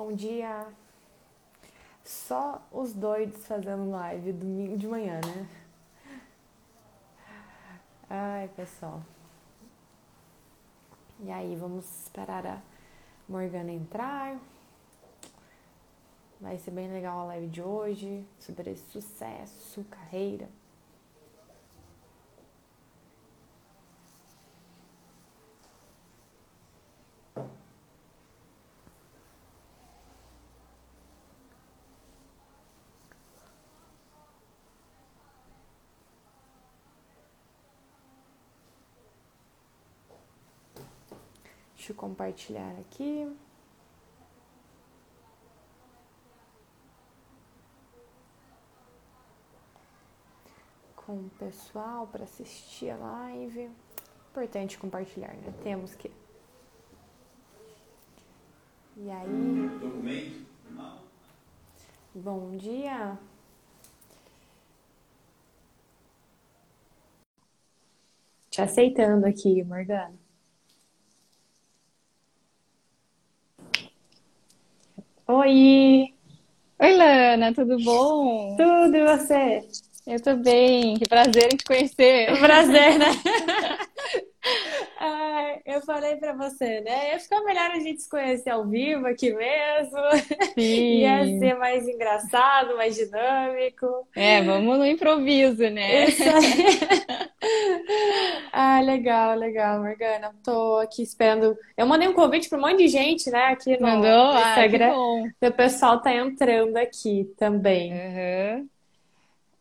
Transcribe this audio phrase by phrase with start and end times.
[0.00, 0.64] Bom dia.
[2.04, 5.48] Só os doidos fazendo live domingo de manhã, né?
[8.08, 9.02] Ai, pessoal.
[11.18, 12.62] E aí, vamos esperar a
[13.28, 14.38] Morgana entrar.
[16.40, 20.48] Vai ser bem legal a live de hoje sobre sucesso, carreira.
[41.88, 43.34] Deixa eu compartilhar aqui.
[50.94, 53.70] Com o pessoal para assistir a live.
[54.30, 55.54] Importante compartilhar, né?
[55.62, 56.12] Temos que.
[58.98, 59.68] E aí?
[59.80, 60.46] Documento?
[60.70, 61.00] Não.
[62.14, 63.18] Bom dia.
[68.50, 70.27] Te aceitando aqui, Morgana.
[75.30, 76.14] Oi,
[76.80, 78.56] Oi, Lana, tudo bom?
[78.56, 79.62] tudo e você?
[80.06, 82.38] Eu tô bem, que prazer em te conhecer.
[82.38, 83.06] Prazer, né?
[85.66, 87.12] Eu falei pra você, né?
[87.12, 89.98] Ia ficar melhor a gente se conhecer ao vivo aqui mesmo.
[90.56, 91.38] Ia Sim.
[91.38, 93.86] ser mais engraçado, mais dinâmico.
[94.16, 96.08] É, vamos no improviso, né?
[96.08, 96.78] Isso aí.
[98.52, 100.34] Ah, legal, legal, Morgana.
[100.44, 101.56] Tô aqui esperando.
[101.76, 104.32] Eu mandei um convite para um monte de gente, né, aqui no Mandou?
[104.32, 104.94] no Ah, Instagram.
[104.94, 105.32] bom.
[105.40, 107.92] O pessoal tá entrando aqui também.
[107.92, 108.68] Aham.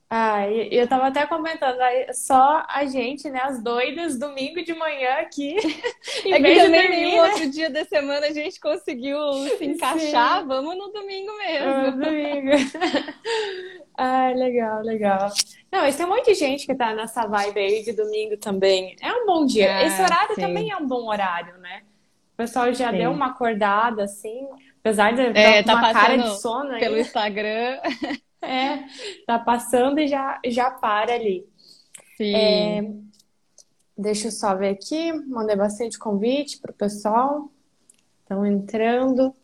[0.09, 1.77] Ah, e eu tava até comentando,
[2.13, 5.58] só a gente, né, as doidas, domingo de manhã aqui,
[6.25, 7.30] em É que vez também dormir, nenhum né?
[7.30, 9.17] outro dia da semana a gente conseguiu
[9.49, 10.45] se encaixar.
[10.47, 11.97] Vamos no domingo Ah, mesmo.
[11.99, 12.52] domingo.
[13.97, 15.30] Ah, legal, legal.
[15.71, 18.95] Não, mas tem um monte de gente que tá nessa vibe aí de domingo também.
[19.02, 19.86] É um bom dia.
[19.86, 20.42] Esse Ah, horário sim.
[20.42, 21.83] também é um bom horário, né?
[22.33, 22.99] O pessoal já Sim.
[22.99, 24.47] deu uma acordada, assim,
[24.80, 27.02] apesar de É, estar com tá uma cara de sono Pelo aí.
[27.02, 27.80] Instagram.
[28.39, 28.83] É,
[29.25, 31.43] tá passando e já, já para ali.
[32.15, 32.36] Sim.
[32.36, 32.81] É,
[33.97, 35.11] deixa eu só ver aqui.
[35.11, 37.52] Mandei bastante convite pro pessoal.
[38.21, 39.36] Estão entrando.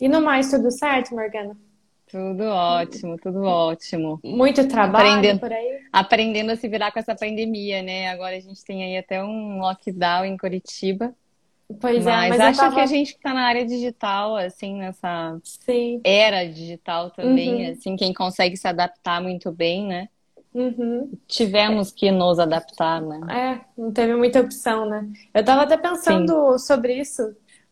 [0.00, 1.56] E no mais, tudo certo, Morgana?
[2.10, 4.20] Tudo ótimo, tudo ótimo.
[4.24, 5.40] Muito trabalho Aprendendo.
[5.40, 5.80] por aí?
[5.92, 8.08] Aprendendo a se virar com essa pandemia, né?
[8.08, 11.14] Agora a gente tem aí até um lockdown em Curitiba.
[11.80, 12.74] Pois é, Mas mas eu acho tava.
[12.76, 16.00] que a gente que tá na área digital, assim, nessa Sim.
[16.02, 17.72] era digital também, Uhum.
[17.72, 20.08] assim, quem consegue se adaptar muito bem, né?
[20.54, 21.12] Uhum.
[21.26, 23.20] Tivemos que nos adaptar, né?
[23.30, 25.06] É, não teve muita opção, né?
[25.34, 27.22] Eu tava até pensando sobre isso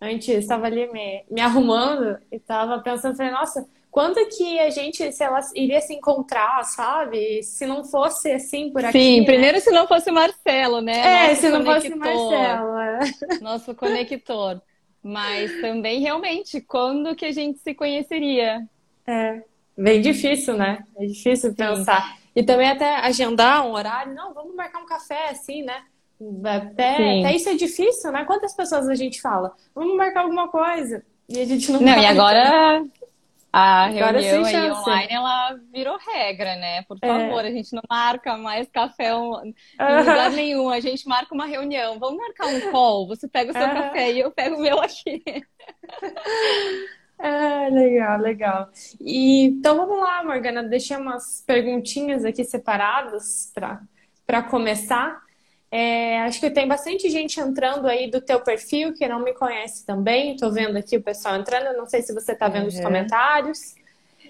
[0.01, 5.11] antes, estava ali me, me arrumando e tava pensando, falei, nossa, quando que a gente,
[5.11, 7.43] sei lá, iria se encontrar, sabe?
[7.43, 9.25] Se não fosse assim por aqui, Sim, né?
[9.25, 10.99] primeiro se não fosse o Marcelo, né?
[10.99, 12.79] É, Nosso se não fosse o conector, Marcelo.
[12.79, 13.39] é.
[13.41, 14.61] nosso conector.
[15.03, 18.69] Mas também, realmente, quando que a gente se conheceria?
[19.07, 19.43] É,
[19.75, 20.85] bem difícil, né?
[20.99, 22.19] É difícil pensar.
[22.35, 25.85] E também até agendar um horário, não, vamos marcar um café assim, né?
[26.45, 27.25] Até, Sim.
[27.25, 28.27] até isso é difícil, né?
[28.27, 29.55] Quantas pessoas a gente fala?
[29.75, 31.03] Vamos marcar alguma coisa.
[31.27, 32.85] E a gente não Não, e agora
[33.59, 34.81] a Agora reunião aí chance.
[34.81, 36.83] online, ela virou regra, né?
[36.83, 37.07] Por É.
[37.07, 40.69] favor, a gente não marca mais café em lugar nenhum.
[40.69, 41.99] A gente marca uma reunião.
[41.99, 43.07] Vamos marcar um call.
[43.09, 45.23] Você pega o seu café e eu pego o meu aqui.
[47.19, 48.69] Ah, legal, legal.
[49.01, 50.63] E, então vamos lá, Morgana.
[50.63, 53.81] Deixei umas perguntinhas aqui separadas para
[54.27, 55.23] para começar.
[55.71, 59.85] É, acho que tem bastante gente entrando aí do teu perfil que não me conhece
[59.85, 60.35] também.
[60.35, 61.77] Estou vendo aqui o pessoal entrando.
[61.77, 62.83] Não sei se você está vendo os Uhum.
[62.83, 63.75] comentários.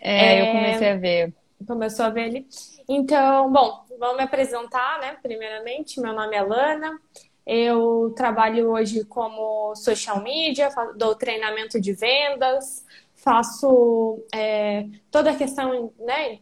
[0.01, 0.43] É, É.
[0.43, 1.35] eu comecei a ver.
[1.67, 2.47] Começou a ver ali.
[2.89, 5.17] Então, bom, vamos me apresentar, né?
[5.23, 6.99] Primeiramente, meu nome é Lana.
[7.47, 12.85] Eu trabalho hoje como social media, dou treinamento de vendas,
[13.15, 16.39] faço é, toda a questão, né?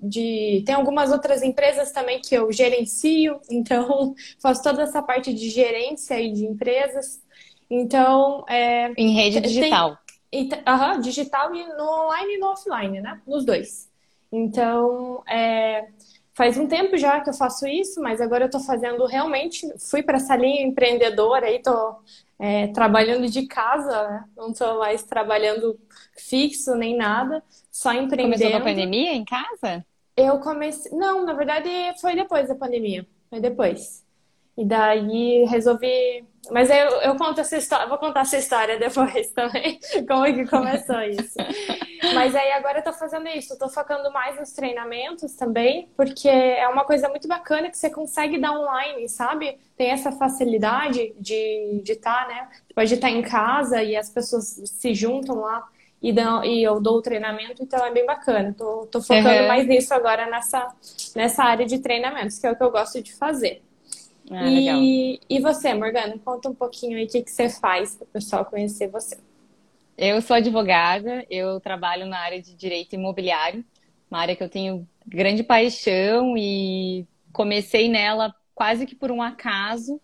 [0.00, 5.48] De tem algumas outras empresas também que eu gerencio, então faço toda essa parte de
[5.50, 7.20] gerência aí de empresas.
[7.70, 9.96] Então, é, Em rede Tem- digital.
[10.30, 13.20] e t- aham, digital e no online e no offline, né?
[13.26, 13.90] Nos dois.
[14.30, 15.86] Então, é,
[16.34, 20.02] faz um tempo já que eu faço isso, mas agora eu tô fazendo realmente, fui
[20.02, 21.96] para essa linha empreendedora aí, tô
[22.42, 24.24] é, trabalhando de casa, né?
[24.36, 25.78] Não tô mais trabalhando
[26.18, 28.60] fixo nem nada, só Começou com a empreendendo.
[28.60, 29.86] pandemia em casa?
[30.16, 30.92] Eu comecei.
[30.92, 31.68] Não, na verdade
[32.00, 33.06] foi depois da pandemia.
[33.30, 34.04] Foi depois.
[34.56, 39.78] E daí resolvi Mas eu, eu conto essa história, vou contar essa história depois também,
[40.08, 41.40] como é que começou isso.
[42.14, 46.28] Mas aí agora eu tô fazendo isso, eu tô focando mais nos treinamentos também, porque
[46.28, 49.58] é uma coisa muito bacana que você consegue dar online, sabe?
[49.76, 52.48] Tem essa facilidade de estar, tá, né?
[52.74, 55.68] Pode estar em casa e as pessoas se juntam lá
[56.02, 58.52] e, dão, e eu dou o treinamento, então é bem bacana.
[58.58, 59.48] Tô, tô focando uhum.
[59.48, 60.74] mais nisso agora nessa,
[61.14, 63.62] nessa área de treinamentos, que é o que eu gosto de fazer.
[64.30, 68.04] Ah, e, e você, Morgana, conta um pouquinho aí o que, que você faz para
[68.04, 69.18] o pessoal conhecer você.
[69.96, 73.64] Eu sou advogada, eu trabalho na área de direito imobiliário,
[74.10, 80.00] uma área que eu tenho grande paixão e comecei nela quase que por um acaso,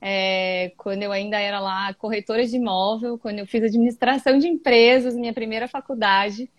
[0.00, 5.16] é, quando eu ainda era lá corretora de imóvel, quando eu fiz administração de empresas,
[5.16, 6.50] minha primeira faculdade,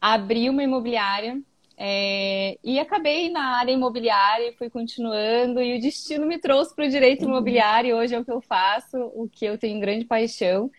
[0.00, 1.40] abri uma imobiliária
[1.76, 6.90] é, e acabei na área imobiliária, fui continuando, e o destino me trouxe para o
[6.90, 10.70] direito imobiliário, hoje é o que eu faço, o que eu tenho grande paixão.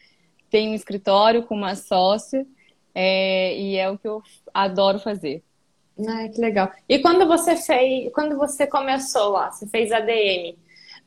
[0.49, 2.45] Tenho um escritório com uma sócia,
[2.93, 4.21] é, e é o que eu
[4.53, 5.43] adoro fazer.
[6.07, 6.71] Ah, que legal.
[6.87, 10.57] E quando você fez, quando você começou lá, você fez ADM,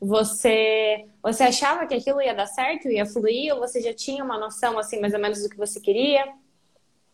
[0.01, 4.39] você, você achava que aquilo ia dar certo, ia fluir, ou você já tinha uma
[4.39, 6.27] noção assim mais ou menos do que você queria?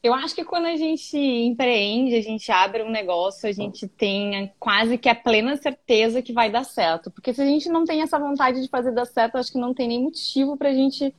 [0.03, 4.53] Eu acho que quando a gente empreende, a gente abre um negócio, a gente tem
[4.59, 7.11] quase que a plena certeza que vai dar certo.
[7.11, 9.75] Porque se a gente não tem essa vontade de fazer dar certo, acho que não
[9.75, 11.13] tem nem motivo para a gente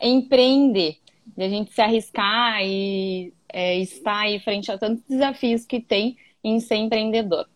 [0.00, 0.96] empreender.
[1.36, 6.16] E a gente se arriscar e é, estar aí frente a tantos desafios que tem
[6.42, 7.46] em ser empreendedor.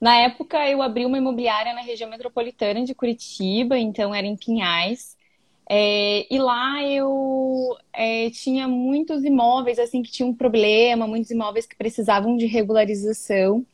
[0.00, 5.16] Na época, eu abri uma imobiliária na região metropolitana de Curitiba, então era em Pinhais.
[5.70, 11.76] É, e lá eu é, tinha muitos imóveis assim que tinham problema, muitos imóveis que
[11.76, 13.64] precisavam de regularização.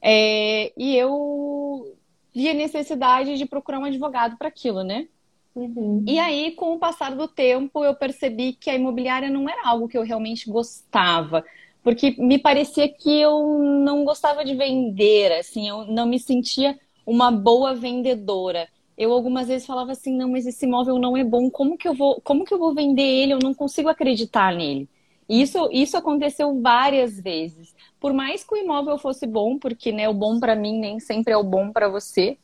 [0.00, 1.96] É, e eu
[2.34, 5.08] via necessidade de procurar um advogado para aquilo, né?
[5.56, 6.04] Uhum.
[6.06, 9.88] E aí, com o passar do tempo, eu percebi que a imobiliária não era algo
[9.88, 11.44] que eu realmente gostava,
[11.82, 17.30] porque me parecia que eu não gostava de vender, assim, eu não me sentia uma
[17.30, 21.76] boa vendedora eu algumas vezes falava assim, não, mas esse imóvel não é bom, como
[21.76, 23.34] que eu vou, como que eu vou vender ele?
[23.34, 24.88] Eu não consigo acreditar nele.
[25.28, 27.74] Isso, isso aconteceu várias vezes.
[28.00, 31.32] Por mais que o imóvel fosse bom, porque né, o bom para mim nem sempre
[31.32, 32.38] é o bom para você,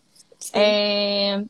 [0.53, 1.43] é,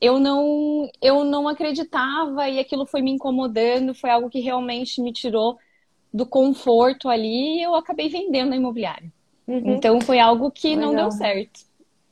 [0.00, 5.12] eu não eu não acreditava e aquilo foi me incomodando, foi algo que realmente me
[5.12, 5.58] tirou
[6.12, 9.12] do conforto ali e eu acabei vendendo a imobiliária.
[9.46, 9.74] Uhum.
[9.74, 10.92] Então foi algo que Legal.
[10.92, 11.60] não deu certo.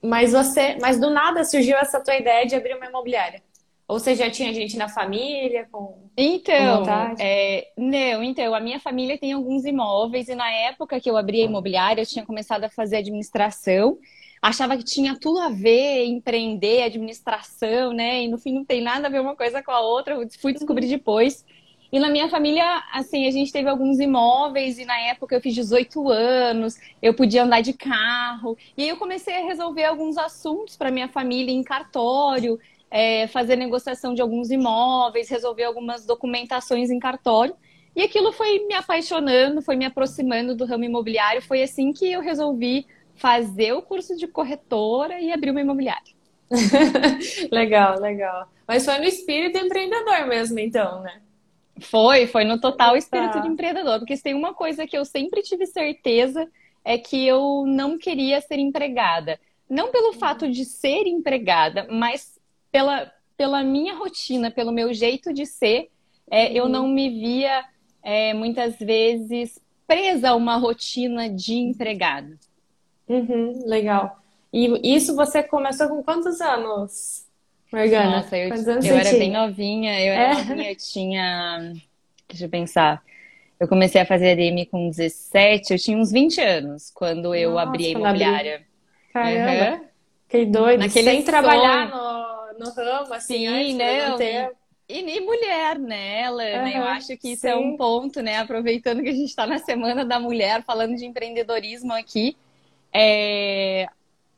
[0.02, 3.42] Mas você, mas do nada surgiu essa tua ideia de abrir uma imobiliária?
[3.88, 8.80] Ou você já tinha gente na família com Então, com é, não, então, a minha
[8.80, 12.64] família tem alguns imóveis e na época que eu abri a imobiliária, eu tinha começado
[12.64, 13.96] a fazer administração,
[14.46, 18.22] achava que tinha tudo a ver, empreender, administração, né?
[18.22, 20.52] E no fim não tem nada a ver uma coisa com a outra, eu fui
[20.52, 21.44] descobrir depois.
[21.92, 25.54] E na minha família, assim, a gente teve alguns imóveis e na época eu fiz
[25.54, 28.56] 18 anos, eu podia andar de carro.
[28.76, 32.58] E aí eu comecei a resolver alguns assuntos para minha família em cartório,
[32.90, 37.56] é, fazer negociação de alguns imóveis, resolver algumas documentações em cartório.
[37.94, 41.42] E aquilo foi me apaixonando, foi me aproximando do ramo imobiliário.
[41.42, 46.14] Foi assim que eu resolvi fazer o curso de corretora e abrir uma imobiliária.
[47.50, 48.48] legal, legal.
[48.66, 51.20] Mas foi no espírito empreendedor mesmo, então, né?
[51.80, 53.40] Foi, foi no total espírito tá.
[53.40, 53.98] de empreendedor.
[53.98, 56.48] Porque se tem uma coisa que eu sempre tive certeza
[56.84, 59.38] é que eu não queria ser empregada.
[59.68, 60.18] Não pelo uhum.
[60.18, 62.38] fato de ser empregada, mas
[62.70, 65.90] pela, pela minha rotina, pelo meu jeito de ser.
[66.30, 66.52] É, uhum.
[66.52, 67.64] Eu não me via
[68.02, 72.38] é, muitas vezes presa a uma rotina de empregada.
[73.08, 74.20] Uhum, legal.
[74.52, 77.26] E isso você começou com quantos anos?
[77.72, 80.34] Morgana, Nossa, eu, eu era bem novinha, eu era é.
[80.34, 81.72] novinha, eu tinha.
[82.28, 83.02] Deixa eu pensar.
[83.58, 87.62] Eu comecei a fazer ADM com 17, eu tinha uns 20 anos quando eu Nossa,
[87.62, 88.66] abri a imobiliária.
[89.12, 89.84] Caramba, uhum.
[90.28, 90.80] que doido.
[90.80, 91.24] Naquele Sem sonho.
[91.24, 94.18] trabalhar no, no ramo, assim, Sim, não.
[94.88, 96.72] E, e, mulher, né, Ela, uhum, né?
[96.76, 97.48] Eu acho que isso sim.
[97.48, 98.38] é um ponto, né?
[98.38, 102.36] Aproveitando que a gente está na Semana da Mulher, falando de empreendedorismo aqui.
[102.92, 103.86] É,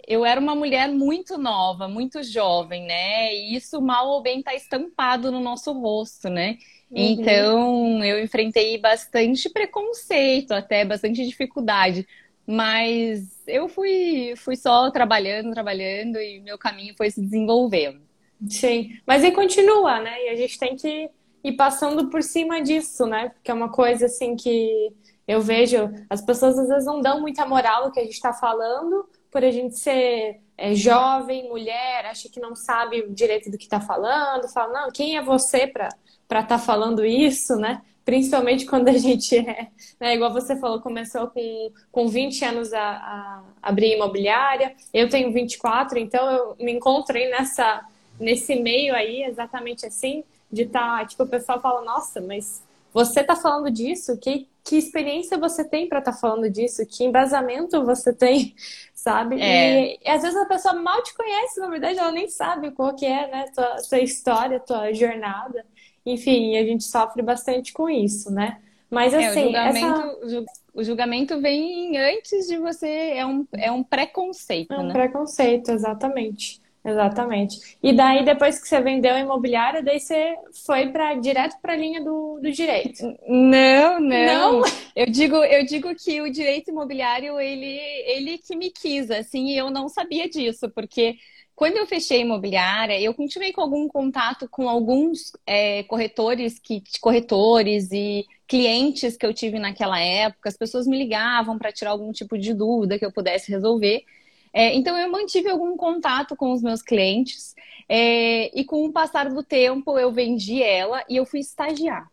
[0.07, 3.35] eu era uma mulher muito nova, muito jovem, né?
[3.35, 6.57] E isso mal ou bem está estampado no nosso rosto, né?
[6.91, 6.99] Uhum.
[6.99, 12.07] Então eu enfrentei bastante preconceito, até bastante dificuldade.
[12.47, 18.01] Mas eu fui, fui só trabalhando, trabalhando e meu caminho foi se desenvolvendo.
[18.49, 20.25] Sim, mas e continua, né?
[20.25, 21.11] E a gente tem que
[21.45, 23.29] ir passando por cima disso, né?
[23.31, 24.91] Porque é uma coisa assim que
[25.29, 28.33] eu vejo, as pessoas às vezes não dão muita moral no que a gente está
[28.33, 33.65] falando, por a gente ser é, jovem, mulher, acha que não sabe direito do que
[33.65, 35.91] está falando, fala, não, quem é você para
[36.27, 37.83] estar tá falando isso, né?
[38.07, 39.69] Principalmente quando a gente é,
[40.01, 45.31] né, igual você falou, começou com, com 20 anos a, a abrir imobiliária, eu tenho
[45.31, 47.85] 24, então eu me encontrei nessa,
[48.19, 53.21] nesse meio aí, exatamente assim, de estar, tá, tipo, o pessoal fala, nossa, mas você
[53.21, 54.17] está falando disso?
[54.19, 56.85] Que, que experiência você tem para estar tá falando disso?
[56.87, 58.55] Que embasamento você tem,
[58.95, 59.41] sabe?
[59.41, 59.95] É.
[59.95, 62.95] E, e, às vezes a pessoa mal te conhece, na verdade, ela nem sabe qual
[62.95, 63.47] que é, né?
[63.55, 65.65] Tua, tua história, tua jornada.
[66.05, 68.59] Enfim, a gente sofre bastante com isso, né?
[68.91, 70.45] Mas assim, é, o, assim, julgamento, essa...
[70.73, 74.93] o julgamento vem antes de você, é um, é um preconceito, é um né?
[74.95, 76.61] preconceito, exatamente.
[76.89, 77.59] Exatamente.
[77.83, 81.77] E daí, depois que você vendeu a imobiliária, daí você foi para direto para a
[81.77, 83.03] linha do, do direito.
[83.29, 84.63] Não, não, não.
[84.97, 89.59] Eu digo, eu digo que o direito imobiliário, ele, ele que me quis, assim, e
[89.59, 91.17] eu não sabia disso, porque
[91.55, 96.83] quando eu fechei a imobiliária, eu continuei com algum contato com alguns é, corretores, que,
[97.01, 100.49] corretores e clientes que eu tive naquela época.
[100.49, 104.05] As pessoas me ligavam para tirar algum tipo de dúvida que eu pudesse resolver.
[104.53, 107.55] É, então, eu mantive algum contato com os meus clientes
[107.89, 112.11] é, e com o passar do tempo eu vendi ela e eu fui estagiar.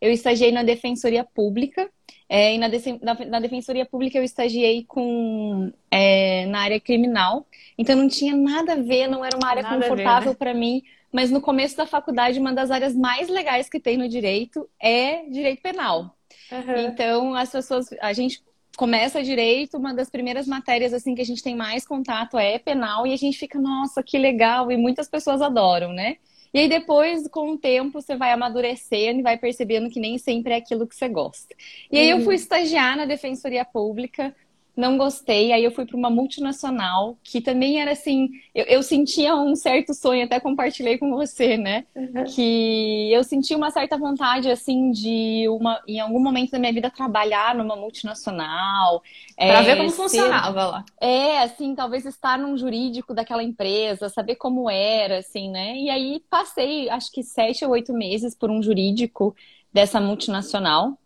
[0.00, 1.90] Eu estagiei na Defensoria Pública
[2.28, 2.68] é, e na,
[3.02, 7.46] na, na, Defensoria Pública eu estagiei com, é, na área criminal.
[7.78, 10.36] Então, não tinha nada a ver, não era uma área nada confortável né?
[10.36, 10.82] para mim.
[11.12, 15.22] Mas no começo da faculdade, uma das áreas mais legais que tem no direito é
[15.30, 16.16] direito penal.
[16.50, 16.78] Uhum.
[16.86, 18.42] Então, as pessoas, a gente
[18.76, 23.06] começa direito, uma das primeiras matérias assim que a gente tem mais contato é penal
[23.06, 26.16] e a gente fica, nossa, que legal, e muitas pessoas adoram, né?
[26.52, 30.52] E aí depois, com o tempo, você vai amadurecendo e vai percebendo que nem sempre
[30.52, 31.54] é aquilo que você gosta.
[31.90, 32.40] E aí eu fui uhum.
[32.40, 34.34] estagiar na Defensoria Pública,
[34.76, 35.52] não gostei.
[35.52, 38.28] Aí eu fui para uma multinacional que também era assim.
[38.54, 41.86] Eu, eu, sentia um certo sonho, até compartilhei com você, né?
[41.94, 42.24] Uhum.
[42.24, 46.90] Que eu sentia uma certa vontade, assim, de uma, em algum momento da minha vida
[46.90, 49.02] trabalhar numa multinacional.
[49.36, 50.84] Para é, ver como ser, funcionava lá.
[51.00, 55.76] É, assim, talvez estar num jurídico daquela empresa, saber como era, assim, né?
[55.78, 59.34] E aí passei, acho que sete ou oito meses por um jurídico
[59.72, 60.98] dessa multinacional.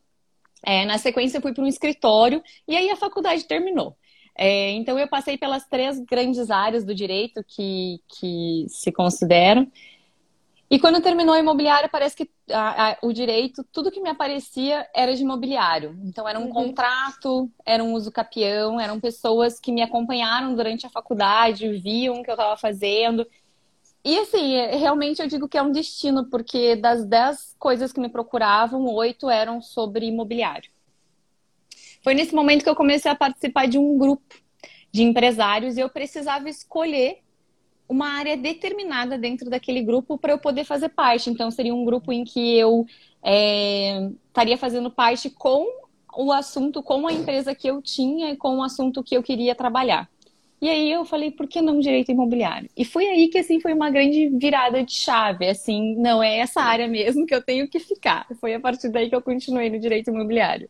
[0.62, 3.96] É, na sequência, eu fui para um escritório e aí a faculdade terminou.
[4.36, 9.70] É, então, eu passei pelas três grandes áreas do direito que, que se consideram.
[10.70, 14.88] E quando terminou a imobiliária, parece que a, a, o direito, tudo que me aparecia
[14.94, 15.98] era de imobiliário.
[16.04, 16.52] Então, era um uhum.
[16.52, 22.22] contrato, era um uso capião, eram pessoas que me acompanharam durante a faculdade, viam o
[22.22, 23.26] que eu estava fazendo.
[24.04, 28.00] E assim, é, realmente eu digo que é um destino, porque das dez coisas que
[28.00, 30.70] me procuravam, oito eram sobre imobiliário.
[32.02, 34.34] Foi nesse momento que eu comecei a participar de um grupo
[34.90, 37.18] de empresários e eu precisava escolher
[37.88, 41.28] uma área determinada dentro daquele grupo para eu poder fazer parte.
[41.28, 42.86] Então, seria um grupo em que eu
[43.22, 45.66] é, estaria fazendo parte com
[46.16, 49.54] o assunto, com a empresa que eu tinha e com o assunto que eu queria
[49.54, 50.08] trabalhar.
[50.60, 52.68] E aí eu falei, por que não direito imobiliário?
[52.76, 56.60] E foi aí que assim foi uma grande virada de chave, assim, não é essa
[56.60, 58.26] área mesmo que eu tenho que ficar.
[58.40, 60.68] Foi a partir daí que eu continuei no direito imobiliário.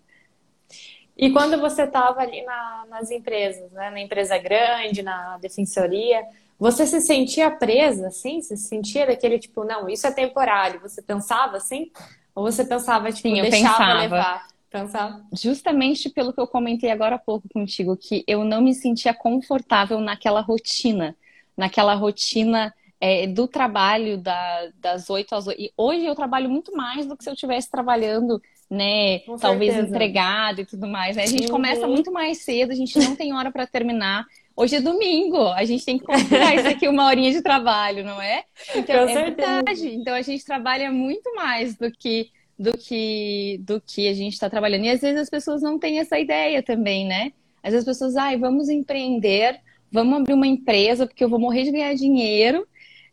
[1.16, 6.23] E quando você estava ali na, nas empresas, né, na empresa grande, na defensoria,
[6.59, 8.40] você se sentia presa, assim?
[8.40, 10.80] Você se sentia daquele tipo, não, isso é temporário?
[10.80, 11.90] Você pensava assim?
[12.35, 14.00] Ou você pensava, tipo, Sim, deixava pensava.
[14.00, 14.47] levar?
[14.70, 15.20] Pensar.
[15.32, 20.00] Justamente pelo que eu comentei agora há pouco contigo, que eu não me sentia confortável
[20.00, 21.16] naquela rotina,
[21.56, 25.60] naquela rotina é, do trabalho da, das 8 às 8.
[25.60, 29.20] E hoje eu trabalho muito mais do que se eu estivesse trabalhando, né?
[29.20, 29.94] Com talvez certeza.
[29.94, 31.16] empregado e tudo mais.
[31.16, 31.24] Né?
[31.24, 31.50] A gente uhum.
[31.50, 34.24] começa muito mais cedo, a gente não tem hora para terminar.
[34.54, 38.20] Hoje é domingo, a gente tem que considerar isso aqui uma horinha de trabalho, não
[38.20, 38.44] é?
[38.76, 39.52] Então, Com é certeza.
[39.62, 39.94] verdade.
[39.94, 42.30] Então a gente trabalha muito mais do que
[42.61, 44.85] do que do que a gente está trabalhando.
[44.85, 47.33] E às vezes as pessoas não têm essa ideia também, né?
[47.62, 51.64] Às vezes as pessoas, ai, vamos empreender, vamos abrir uma empresa porque eu vou morrer
[51.64, 52.67] de ganhar dinheiro.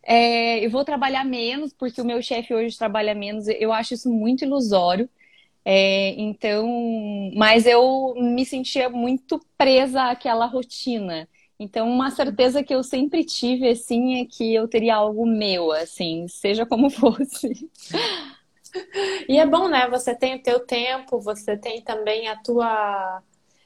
[0.04, 3.48] É, eu vou trabalhar menos porque o meu chefe hoje trabalha menos.
[3.48, 5.10] Eu acho isso muito ilusório.
[5.66, 11.28] É, então, mas eu me sentia muito presa àquela rotina.
[11.60, 16.28] Então, uma certeza que eu sempre tive, assim, é que eu teria algo meu, assim,
[16.28, 17.70] seja como fosse.
[19.28, 19.88] E é bom, né?
[19.90, 23.22] Você tem o teu tempo, você tem também a tua.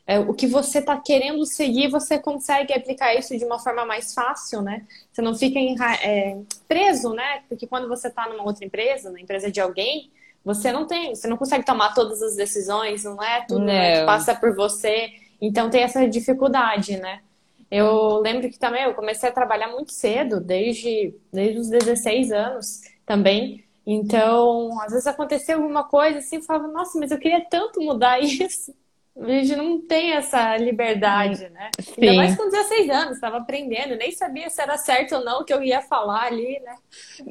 [0.07, 4.13] É, o que você está querendo seguir, você consegue aplicar isso de uma forma mais
[4.13, 4.85] fácil, né?
[5.11, 5.59] Você não fica
[6.03, 6.37] é,
[6.67, 7.43] preso, né?
[7.47, 10.11] Porque quando você está numa outra empresa, na empresa de alguém,
[10.43, 14.05] você não tem, você não consegue tomar todas as decisões, não é tudo né, que
[14.05, 15.11] passa por você.
[15.39, 17.21] Então tem essa dificuldade, né?
[17.69, 22.81] Eu lembro que também eu comecei a trabalhar muito cedo, desde, desde os 16 anos
[23.05, 23.63] também.
[23.91, 28.19] Então, às vezes acontecia alguma coisa assim, eu falava, nossa, mas eu queria tanto mudar
[28.23, 28.73] isso.
[29.19, 31.69] A gente não tem essa liberdade, né?
[31.81, 31.95] Sim.
[32.01, 35.43] Ainda mais com 16 anos, estava aprendendo, nem sabia se era certo ou não o
[35.43, 36.75] que eu ia falar ali, né?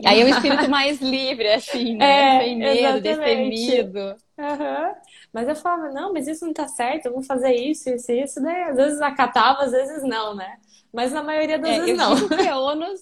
[0.05, 2.37] Aí é um espírito mais livre, assim, né?
[2.37, 4.15] É, Sem medo, destemido.
[4.37, 4.95] Uhum.
[5.33, 8.43] Mas eu falava, não, mas isso não tá certo, eu vou fazer isso, isso, isso.
[8.43, 10.59] Daí às vezes acatava, às vezes não, né?
[10.93, 12.15] Mas na maioria das é, vezes eu não.
[12.15, 13.01] Digo que é ônus,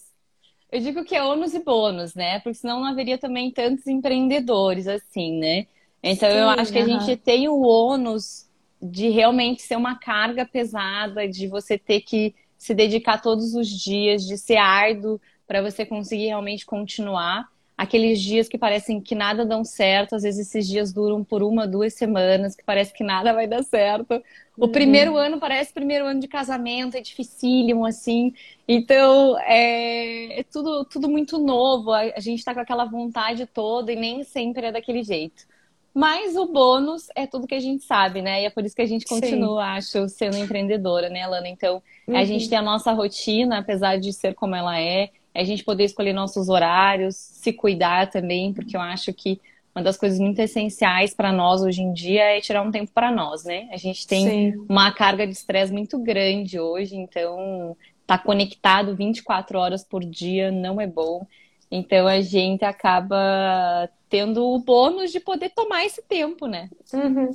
[0.71, 2.41] eu digo que é ônus e bônus, né?
[2.41, 5.67] Porque senão não haveria também tantos empreendedores assim, né?
[6.03, 8.49] Então Sim, eu acho que a gente tem o ônus
[8.81, 14.25] de realmente ser uma carga pesada, de você ter que se dedicar todos os dias,
[14.25, 17.49] de ser árduo para você conseguir realmente continuar.
[17.79, 21.65] Aqueles dias que parecem que nada dão certo, às vezes esses dias duram por uma,
[21.65, 24.21] duas semanas, que parece que nada vai dar certo.
[24.57, 24.73] O uhum.
[24.73, 28.35] primeiro ano parece primeiro ano de casamento, é dificílimo, assim.
[28.67, 31.93] Então, é, é tudo, tudo muito novo.
[31.93, 35.47] A, a gente está com aquela vontade toda e nem sempre é daquele jeito.
[35.95, 38.43] Mas o bônus é tudo que a gente sabe, né?
[38.43, 39.99] E é por isso que a gente continua, Sim.
[39.99, 41.49] acho, sendo empreendedora, né, Lana?
[41.49, 42.17] Então, uhum.
[42.17, 45.63] a gente tem a nossa rotina, apesar de ser como ela é, é a gente
[45.63, 49.41] poder escolher nossos horários, se cuidar também, porque eu acho que
[49.73, 53.13] uma das coisas muito essenciais para nós hoje em dia é tirar um tempo para
[53.13, 53.69] nós, né?
[53.71, 54.67] A gente tem Sim.
[54.69, 60.81] uma carga de estresse muito grande hoje, então tá conectado 24 horas por dia não
[60.81, 61.25] é bom.
[61.71, 66.69] Então a gente acaba tendo o bônus de poder tomar esse tempo, né?
[66.93, 67.31] Uhum.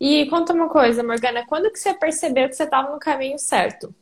[0.00, 3.94] E conta uma coisa, Morgana, quando que você percebeu que você estava no caminho certo?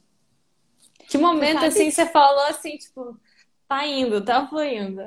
[1.07, 3.19] Que momento você assim você falou assim, tipo,
[3.69, 5.03] tá indo, tá fluindo?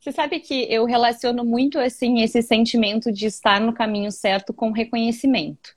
[0.00, 4.70] Você sabe que eu relaciono muito assim esse sentimento de estar no caminho certo com
[4.72, 5.72] reconhecimento.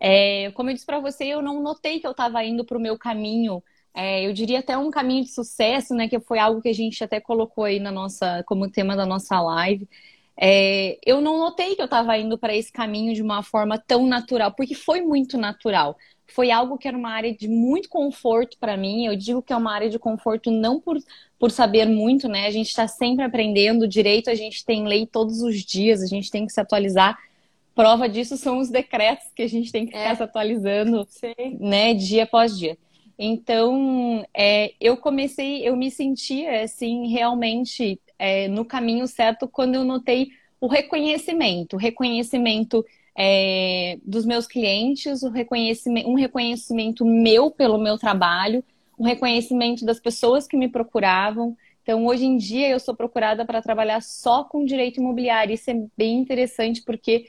[0.00, 2.80] É, como eu disse para você, eu não notei que eu estava indo para o
[2.80, 3.62] meu caminho
[4.00, 6.08] é, eu diria até um caminho de sucesso, né?
[6.08, 9.40] Que foi algo que a gente até colocou aí na nossa, como tema da nossa
[9.40, 9.88] live.
[10.36, 14.06] É, eu não notei que eu estava indo para esse caminho de uma forma tão
[14.06, 15.96] natural, porque foi muito natural.
[16.28, 19.06] Foi algo que era uma área de muito conforto para mim.
[19.06, 20.98] Eu digo que é uma área de conforto não por,
[21.38, 22.46] por saber muito, né?
[22.46, 23.88] A gente está sempre aprendendo.
[23.88, 27.18] Direito a gente tem lei todos os dias, a gente tem que se atualizar.
[27.74, 30.14] Prova disso são os decretos que a gente tem que ficar é.
[30.14, 31.58] se atualizando, Sim.
[31.60, 32.76] né, dia após dia.
[33.18, 39.84] Então, é, eu comecei, eu me sentia assim realmente é, no caminho certo quando eu
[39.84, 40.28] notei
[40.60, 42.84] o reconhecimento, o reconhecimento
[43.20, 48.62] é, dos meus clientes, o reconhecimento, um reconhecimento meu pelo meu trabalho,
[48.96, 51.56] um reconhecimento das pessoas que me procuravam.
[51.82, 55.52] Então, hoje em dia, eu sou procurada para trabalhar só com direito imobiliário.
[55.52, 57.26] Isso é bem interessante porque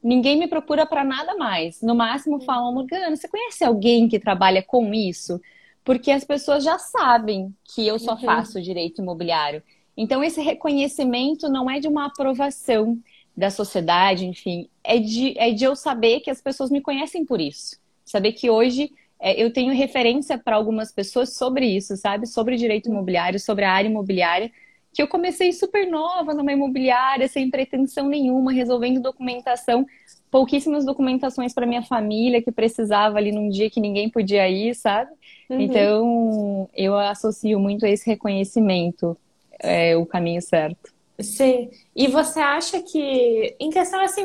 [0.00, 1.82] ninguém me procura para nada mais.
[1.82, 5.40] No máximo falam, Morgana, você conhece alguém que trabalha com isso?
[5.82, 8.20] Porque as pessoas já sabem que eu só uhum.
[8.20, 9.60] faço direito imobiliário.
[9.96, 12.96] Então, esse reconhecimento não é de uma aprovação
[13.36, 17.40] da sociedade, enfim, é de, é de eu saber que as pessoas me conhecem por
[17.40, 17.76] isso.
[18.04, 18.90] Saber que hoje
[19.20, 22.26] é, eu tenho referência para algumas pessoas sobre isso, sabe?
[22.26, 24.50] Sobre direito imobiliário, sobre a área imobiliária,
[24.92, 29.86] que eu comecei super nova numa imobiliária, sem pretensão nenhuma, resolvendo documentação,
[30.30, 35.10] pouquíssimas documentações para minha família que precisava ali num dia que ninguém podia ir, sabe?
[35.48, 35.60] Uhum.
[35.60, 39.16] Então, eu associo muito a esse reconhecimento,
[39.58, 40.92] é, o caminho certo.
[41.22, 41.70] Sim.
[41.94, 44.22] E você acha que, em questão assim,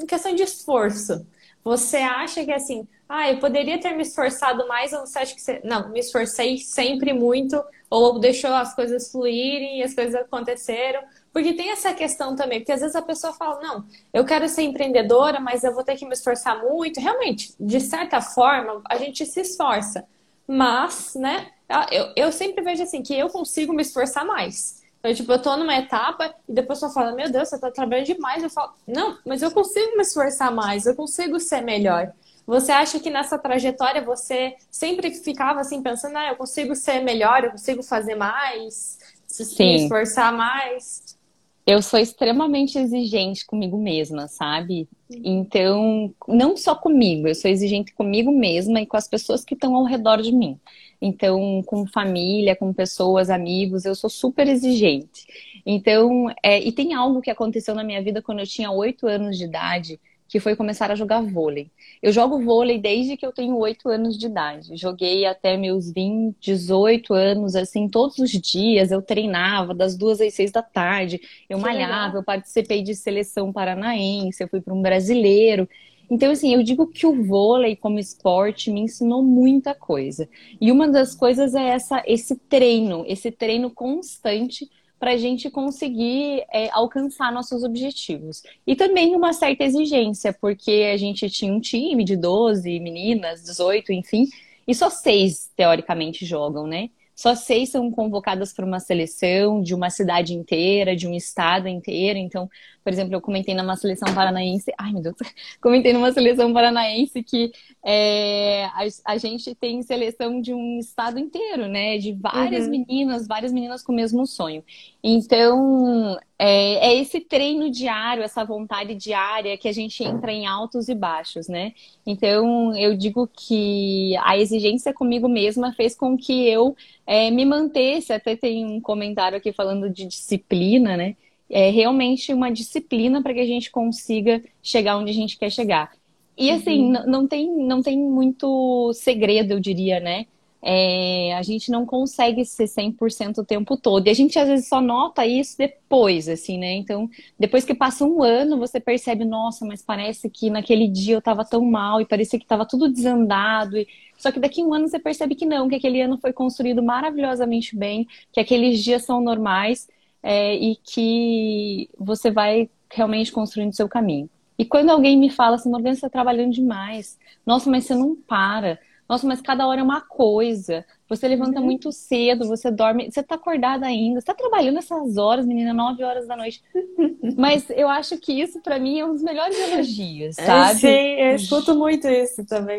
[0.00, 1.26] em questão de esforço,
[1.62, 5.40] você acha que assim, ah, eu poderia ter me esforçado mais, ou você acha que
[5.40, 5.60] você...
[5.64, 11.02] Não, me esforcei sempre muito, ou deixou as coisas fluírem e as coisas aconteceram.
[11.32, 14.62] Porque tem essa questão também, porque às vezes a pessoa fala, não, eu quero ser
[14.62, 17.00] empreendedora, mas eu vou ter que me esforçar muito.
[17.00, 20.04] Realmente, de certa forma, a gente se esforça.
[20.46, 21.48] Mas, né,
[21.90, 24.83] eu, eu sempre vejo assim, que eu consigo me esforçar mais.
[25.04, 28.06] Então, tipo, eu tô numa etapa e depois pessoa fala, meu Deus, você tá trabalhando
[28.06, 28.42] demais.
[28.42, 32.10] Eu falo, não, mas eu consigo me esforçar mais, eu consigo ser melhor.
[32.46, 37.44] Você acha que nessa trajetória você sempre ficava assim pensando, ah, eu consigo ser melhor,
[37.44, 39.72] eu consigo fazer mais, Sim.
[39.72, 41.18] me esforçar mais?
[41.66, 44.88] Eu sou extremamente exigente comigo mesma, sabe?
[45.10, 49.76] Então, não só comigo, eu sou exigente comigo mesma e com as pessoas que estão
[49.76, 50.58] ao redor de mim.
[51.00, 55.26] Então, com família, com pessoas, amigos, eu sou super exigente.
[55.66, 59.38] Então, é, e tem algo que aconteceu na minha vida quando eu tinha oito anos
[59.38, 60.00] de idade,
[60.34, 61.70] que foi começar a jogar vôlei.
[62.02, 64.76] Eu jogo vôlei desde que eu tenho 8 anos de idade.
[64.76, 68.90] Joguei até meus 20, 18 anos, assim, todos os dias.
[68.90, 71.20] Eu treinava das duas às seis da tarde.
[71.48, 72.16] Eu que malhava, legal.
[72.16, 75.68] eu participei de seleção paranaense, eu fui para um brasileiro.
[76.10, 80.28] Então, assim, eu digo que o vôlei como esporte me ensinou muita coisa.
[80.60, 86.44] E uma das coisas é essa, esse treino, esse treino constante para a gente conseguir
[86.52, 88.42] é, alcançar nossos objetivos.
[88.66, 93.92] E também uma certa exigência, porque a gente tinha um time de 12 meninas, 18,
[93.92, 94.26] enfim,
[94.66, 96.88] e só seis, teoricamente, jogam, né?
[97.14, 102.18] Só seis são convocadas para uma seleção de uma cidade inteira, de um estado inteiro.
[102.18, 102.48] Então,
[102.82, 104.72] por exemplo, eu comentei numa seleção paranaense.
[104.78, 105.16] Ai, meu Deus!
[105.60, 107.52] Comentei numa seleção paranaense que
[107.84, 111.96] é, a, a, gente tem seleção de um estado inteiro, né?
[111.98, 112.70] De várias uhum.
[112.70, 114.62] meninas, várias meninas com o mesmo sonho.
[115.02, 120.90] Então, é, é, esse treino diário, essa vontade diária que a gente entra em altos
[120.90, 121.72] e baixos, né?
[122.04, 126.76] Então, eu digo que a exigência comigo mesma fez com que eu
[127.06, 128.12] é, me mantesse.
[128.12, 131.16] Até tem um comentário aqui falando de disciplina, né?
[131.48, 135.92] É realmente uma disciplina para que a gente consiga chegar onde a gente quer chegar.
[136.36, 137.06] E assim, uhum.
[137.06, 140.26] não, tem, não tem muito segredo, eu diria, né?
[140.66, 144.06] É, a gente não consegue ser 100% o tempo todo.
[144.06, 146.72] E a gente às vezes só nota isso depois, assim, né?
[146.72, 151.22] Então, depois que passa um ano, você percebe, nossa, mas parece que naquele dia eu
[151.22, 153.76] tava tão mal e parecia que tava tudo desandado.
[153.76, 153.86] E...
[154.16, 156.82] Só que daqui a um ano você percebe que não, que aquele ano foi construído
[156.82, 159.86] maravilhosamente bem, que aqueles dias são normais
[160.22, 164.30] é, e que você vai realmente construindo seu caminho.
[164.58, 167.18] E quando alguém me fala assim, Morgana, você está trabalhando demais.
[167.44, 168.78] Nossa, mas você não para.
[169.08, 170.84] Nossa, mas cada hora é uma coisa.
[171.08, 171.66] Você levanta uhum.
[171.66, 173.10] muito cedo, você dorme.
[173.10, 174.20] Você está acordada ainda.
[174.20, 176.62] Você tá trabalhando essas horas, menina, nove horas da noite.
[177.36, 180.80] mas eu acho que isso, para mim, é um dos melhores elogios, é, sabe?
[180.80, 182.78] Sim, eu escuto muito isso também.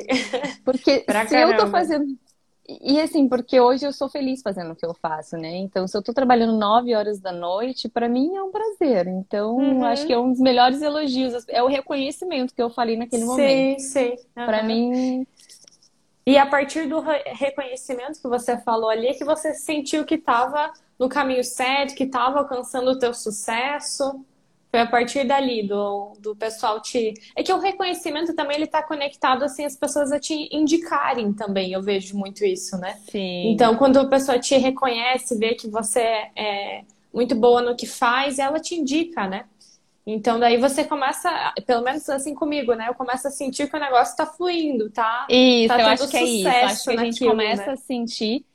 [0.63, 1.53] Porque pra se caramba.
[1.53, 2.17] eu tô fazendo
[2.67, 5.55] e assim, porque hoje eu sou feliz fazendo o que eu faço, né?
[5.57, 9.05] Então, se eu tô trabalhando nove horas da noite, para mim é um prazer.
[9.07, 9.85] Então, uhum.
[9.85, 11.45] acho que é um dos melhores elogios.
[11.47, 13.79] É o reconhecimento que eu falei naquele sim, momento.
[13.79, 14.09] Sim, sim.
[14.09, 14.45] Uhum.
[14.45, 15.27] Para mim.
[16.25, 20.73] E a partir do reconhecimento que você falou ali, é que você sentiu que estava
[20.97, 24.25] no caminho certo, que estava alcançando o teu sucesso.
[24.71, 27.13] Foi a partir dali do, do pessoal te.
[27.35, 31.71] É que o reconhecimento também ele tá conectado assim as pessoas a te indicarem também.
[31.71, 32.99] Eu vejo muito isso, né?
[33.09, 33.51] Sim.
[33.51, 36.01] Então, quando a pessoa te reconhece, vê que você
[36.35, 36.83] é
[37.13, 39.45] muito boa no que faz, ela te indica, né?
[40.05, 42.89] Então daí você começa, pelo menos assim comigo, né?
[42.89, 45.25] Eu começo a sentir que o negócio tá fluindo, tá?
[45.29, 46.47] Isso, tá eu acho que é isso.
[46.47, 47.73] Acho que a gente naquilo, começa né?
[47.73, 48.45] a sentir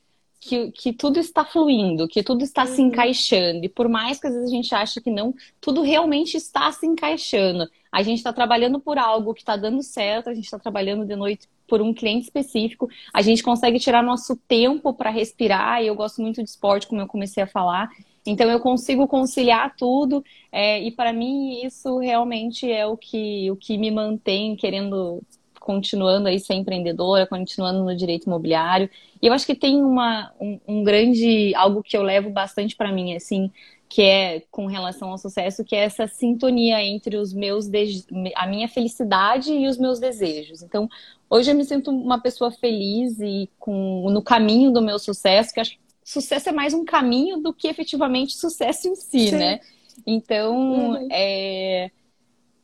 [0.40, 2.74] que, que tudo está fluindo, que tudo está uhum.
[2.74, 3.64] se encaixando.
[3.64, 6.86] E por mais que às vezes a gente ache que não, tudo realmente está se
[6.86, 7.68] encaixando.
[7.92, 11.14] A gente está trabalhando por algo que está dando certo, a gente está trabalhando de
[11.14, 15.82] noite por um cliente específico, a gente consegue tirar nosso tempo para respirar.
[15.82, 17.90] E eu gosto muito de esporte, como eu comecei a falar.
[18.26, 23.56] Então eu consigo conciliar tudo é, e para mim isso realmente é o que, o
[23.56, 25.22] que me mantém querendo
[25.60, 28.90] continuando aí ser empreendedora, continuando no direito imobiliário.
[29.22, 32.90] E eu acho que tem uma, um, um grande, algo que eu levo bastante para
[32.90, 33.50] mim, assim,
[33.88, 38.04] que é com relação ao sucesso, que é essa sintonia entre os meus de...
[38.34, 40.62] a minha felicidade e os meus desejos.
[40.62, 40.88] Então,
[41.28, 45.60] hoje eu me sinto uma pessoa feliz e com no caminho do meu sucesso, que
[45.60, 49.36] acho que sucesso é mais um caminho do que efetivamente sucesso em si, Sim.
[49.36, 49.60] né?
[50.06, 51.08] Então, uhum.
[51.10, 51.90] é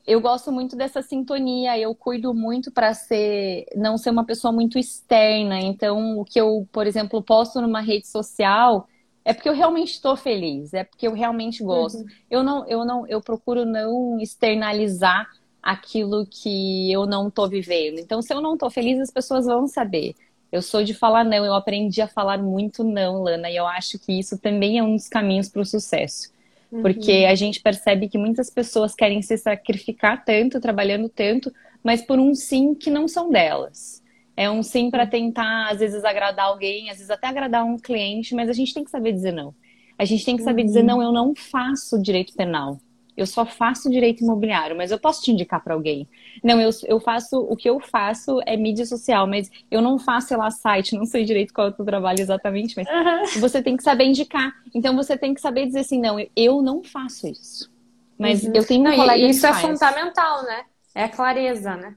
[0.06, 4.78] eu gosto muito dessa sintonia, eu cuido muito para ser não ser uma pessoa muito
[4.78, 5.58] externa.
[5.58, 8.86] Então, o que eu, por exemplo, posto numa rede social
[9.24, 11.98] é porque eu realmente estou feliz, é porque eu realmente gosto.
[11.98, 12.06] Uhum.
[12.30, 15.28] Eu não, eu não, eu procuro não externalizar
[15.60, 17.98] aquilo que eu não estou vivendo.
[17.98, 20.14] Então, se eu não estou feliz, as pessoas vão saber.
[20.56, 23.98] Eu sou de falar não, eu aprendi a falar muito não, Lana, e eu acho
[23.98, 26.32] que isso também é um dos caminhos para o sucesso.
[26.70, 27.30] Porque uhum.
[27.30, 32.34] a gente percebe que muitas pessoas querem se sacrificar tanto, trabalhando tanto, mas por um
[32.34, 34.02] sim que não são delas.
[34.36, 38.34] É um sim para tentar, às vezes, agradar alguém, às vezes até agradar um cliente,
[38.34, 39.54] mas a gente tem que saber dizer não.
[39.98, 40.66] A gente tem que saber uhum.
[40.66, 42.80] dizer não, eu não faço direito penal
[43.16, 46.08] eu só faço direito imobiliário, mas eu posso te indicar para alguém.
[46.44, 50.28] Não, eu, eu faço, o que eu faço é mídia social, mas eu não faço,
[50.28, 53.40] sei lá, site, não sei direito qual é o teu trabalho exatamente, mas uhum.
[53.40, 54.52] você tem que saber indicar.
[54.74, 57.70] Então você tem que saber dizer assim, não, eu não faço isso.
[58.18, 58.52] Mas uhum.
[58.54, 59.62] eu tenho um não, colega Isso é faz.
[59.62, 60.64] fundamental, né?
[60.94, 61.94] É a clareza, né?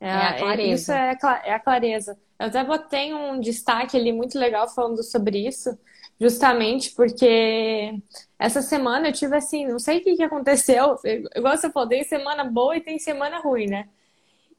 [0.00, 0.74] É, é a clareza.
[0.74, 2.18] Isso é, é a clareza.
[2.38, 5.76] Eu até botei um destaque ali muito legal falando sobre isso,
[6.20, 7.94] justamente porque
[8.38, 10.98] essa semana eu tive assim, não sei o que, que aconteceu,
[11.34, 13.88] igual você falou, tem semana boa e tem semana ruim, né?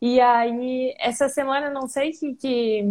[0.02, 2.34] E aí, essa semana não sei que.
[2.36, 2.84] que...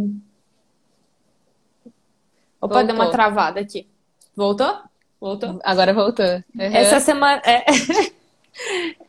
[2.60, 2.84] Opa, voltou.
[2.84, 3.88] deu uma travada aqui.
[4.36, 4.82] Voltou?
[5.18, 5.58] Voltou?
[5.64, 6.26] Agora voltou.
[6.26, 6.42] Uhum.
[6.60, 7.40] Essa semana.
[7.46, 7.64] É...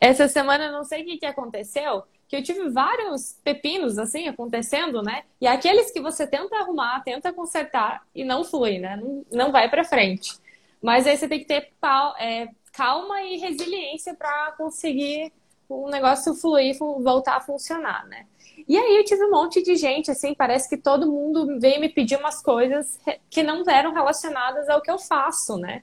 [0.00, 5.02] essa semana não sei o que, que aconteceu, que eu tive vários pepinos assim acontecendo,
[5.02, 5.24] né?
[5.40, 8.94] E aqueles que você tenta arrumar, tenta consertar e não flui, né?
[8.94, 10.38] Não, não vai para frente.
[10.80, 11.72] Mas aí você tem que ter
[12.20, 15.32] é, calma e resiliência para conseguir
[15.68, 18.26] o negócio fluir, voltar a funcionar, né?
[18.68, 21.88] E aí eu tive um monte de gente, assim, parece que todo mundo veio me
[21.88, 25.82] pedir umas coisas que não eram relacionadas ao que eu faço, né?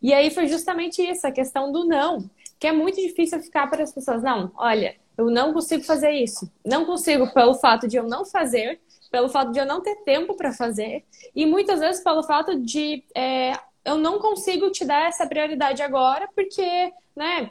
[0.00, 3.82] E aí foi justamente isso, a questão do não, que é muito difícil ficar para
[3.82, 6.50] as pessoas, não, olha, eu não consigo fazer isso.
[6.64, 10.34] Não consigo pelo fato de eu não fazer, pelo fato de eu não ter tempo
[10.34, 13.52] para fazer, e muitas vezes pelo fato de é,
[13.84, 17.50] eu não consigo te dar essa prioridade agora, porque, né,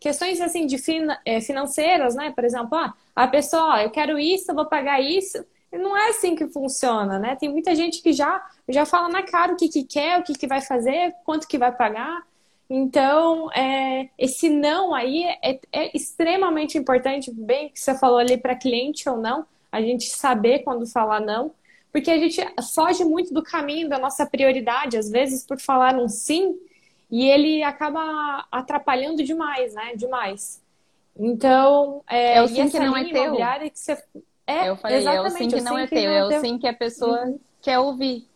[0.00, 4.18] questões assim de fin é, financeiras, né, por exemplo, ah, a pessoa, ó, eu quero
[4.18, 7.34] isso, eu vou pagar isso, não é assim que funciona, né?
[7.34, 10.34] Tem muita gente que já, já fala na cara o que, que quer, o que,
[10.34, 12.22] que vai fazer, quanto que vai pagar.
[12.74, 18.56] Então, é, esse não aí é, é, extremamente importante, bem que você falou ali para
[18.56, 21.52] cliente ou não, a gente saber quando falar não,
[21.92, 22.40] porque a gente
[22.74, 26.58] foge muito do caminho da nossa prioridade, às vezes por falar um sim,
[27.10, 29.94] e ele acaba atrapalhando demais, né?
[29.94, 30.62] Demais.
[31.14, 33.36] Então, é, é o sim que não é teu.
[33.36, 34.02] Que você...
[34.46, 36.72] É, eu falei, é o sim que não é teu, é o sim que a
[36.72, 37.38] pessoa uhum.
[37.60, 38.26] quer ouvir.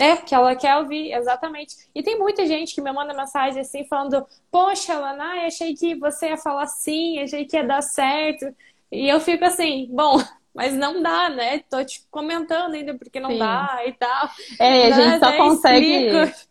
[0.00, 1.76] É, que ela quer ouvir, exatamente.
[1.94, 6.30] E tem muita gente que me manda mensagem assim, falando: Poxa, Lana, achei que você
[6.30, 8.46] ia falar sim, achei que ia dar certo.
[8.90, 10.16] E eu fico assim: Bom,
[10.54, 11.58] mas não dá, né?
[11.68, 13.38] Tô te comentando ainda porque não sim.
[13.38, 14.30] dá e tal.
[14.58, 16.06] É, a gente só consegue.
[16.06, 16.50] Explico.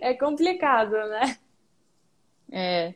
[0.00, 1.36] É complicado, né?
[2.50, 2.94] É.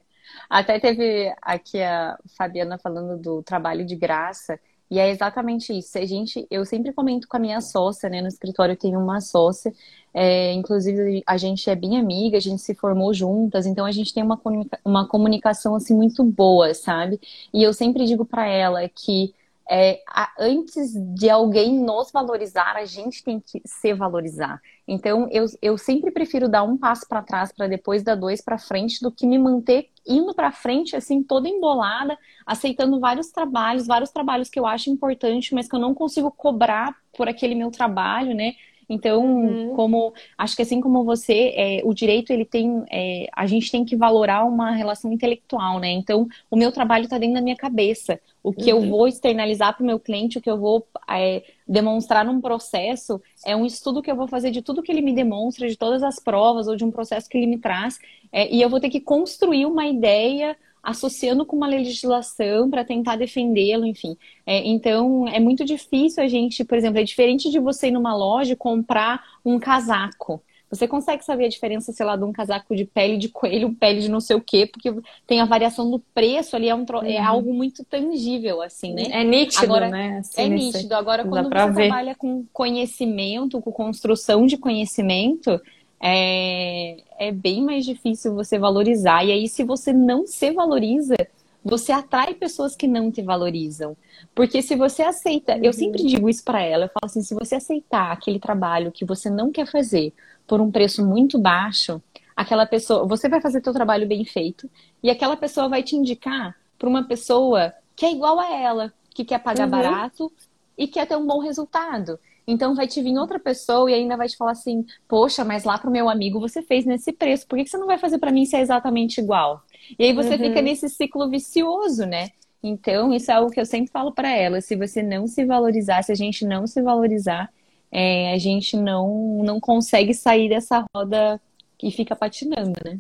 [0.49, 4.59] Até teve aqui a Fabiana falando do trabalho de graça.
[4.91, 5.99] E é exatamente isso.
[5.99, 8.23] A gente, eu sempre comento com a minha sócia, né?
[8.23, 9.73] No escritório tenho uma sócia,
[10.15, 14.15] é, inclusive a gente é bem amiga, a gente se formou juntas, então a gente
[14.15, 14.41] tem uma,
[14.85, 17.21] uma comunicação assim muito boa, sabe?
[17.53, 19.35] E eu sempre digo para ela que
[19.71, 24.61] é, a, antes de alguém nos valorizar, a gente tem que se valorizar.
[24.87, 28.57] Então, eu, eu sempre prefiro dar um passo para trás para depois dar dois para
[28.57, 34.11] frente do que me manter indo para frente, assim, toda embolada, aceitando vários trabalhos, vários
[34.11, 38.35] trabalhos que eu acho importante, mas que eu não consigo cobrar por aquele meu trabalho,
[38.35, 38.55] né?
[38.89, 39.75] Então, uhum.
[39.75, 43.85] como acho que assim como você, é, o direito ele tem, é, a gente tem
[43.85, 45.91] que valorar uma relação intelectual, né?
[45.91, 48.19] Então, o meu trabalho está dentro da minha cabeça.
[48.43, 48.83] O que uhum.
[48.83, 53.21] eu vou externalizar para o meu cliente, o que eu vou é, demonstrar num processo,
[53.45, 56.03] é um estudo que eu vou fazer de tudo que ele me demonstra, de todas
[56.03, 57.99] as provas ou de um processo que ele me traz,
[58.33, 60.57] é, e eu vou ter que construir uma ideia
[60.89, 64.17] associando com uma legislação para tentar defendê-lo, enfim.
[64.47, 68.17] É, então, é muito difícil a gente, por exemplo, é diferente de você ir numa
[68.17, 70.43] loja e comprar um casaco.
[70.71, 74.01] Você consegue saber a diferença, sei lá, de um casaco de pele de coelho, pele
[74.01, 74.95] de não sei o quê, porque
[75.27, 76.99] tem a variação do preço ali, é, um tro...
[76.99, 77.11] é uhum.
[77.11, 79.05] é algo muito tangível, assim, né?
[79.11, 80.19] É nítido, Agora, né?
[80.19, 80.95] Assim, é nítido.
[80.95, 81.87] Agora, quando você ver.
[81.89, 85.61] trabalha com conhecimento, com construção de conhecimento,
[86.01, 89.25] é, é bem mais difícil você valorizar.
[89.25, 91.17] E aí, se você não se valoriza,
[91.65, 93.97] você atrai pessoas que não te valorizam.
[94.35, 95.65] Porque se você aceita, uhum.
[95.65, 99.05] eu sempre digo isso para ela, eu falo assim, se você aceitar aquele trabalho que
[99.05, 100.13] você não quer fazer
[100.47, 102.01] por um preço muito baixo,
[102.35, 104.71] aquela pessoa, você vai fazer seu trabalho bem feito
[105.03, 109.25] e aquela pessoa vai te indicar para uma pessoa que é igual a ela, que
[109.25, 109.71] quer pagar uhum.
[109.71, 110.33] barato
[110.77, 112.19] e quer ter um bom resultado.
[112.51, 115.77] Então vai te vir outra pessoa e ainda vai te falar assim: Poxa, mas lá
[115.77, 118.47] pro meu amigo você fez nesse preço, por que você não vai fazer para mim
[118.47, 119.63] se é exatamente igual?
[119.99, 120.39] E aí você uhum.
[120.39, 122.31] fica nesse ciclo vicioso, né?
[122.63, 126.03] Então, isso é algo que eu sempre falo para ela: se você não se valorizar,
[126.03, 127.53] se a gente não se valorizar,
[127.93, 131.39] é, a gente não, não consegue sair dessa roda
[131.83, 132.97] e fica patinando, né?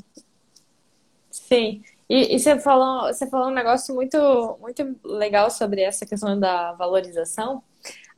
[1.30, 1.82] Sim.
[2.06, 6.72] E, e, você, falou, você falou um negócio muito, muito legal sobre essa questão da
[6.72, 7.62] valorização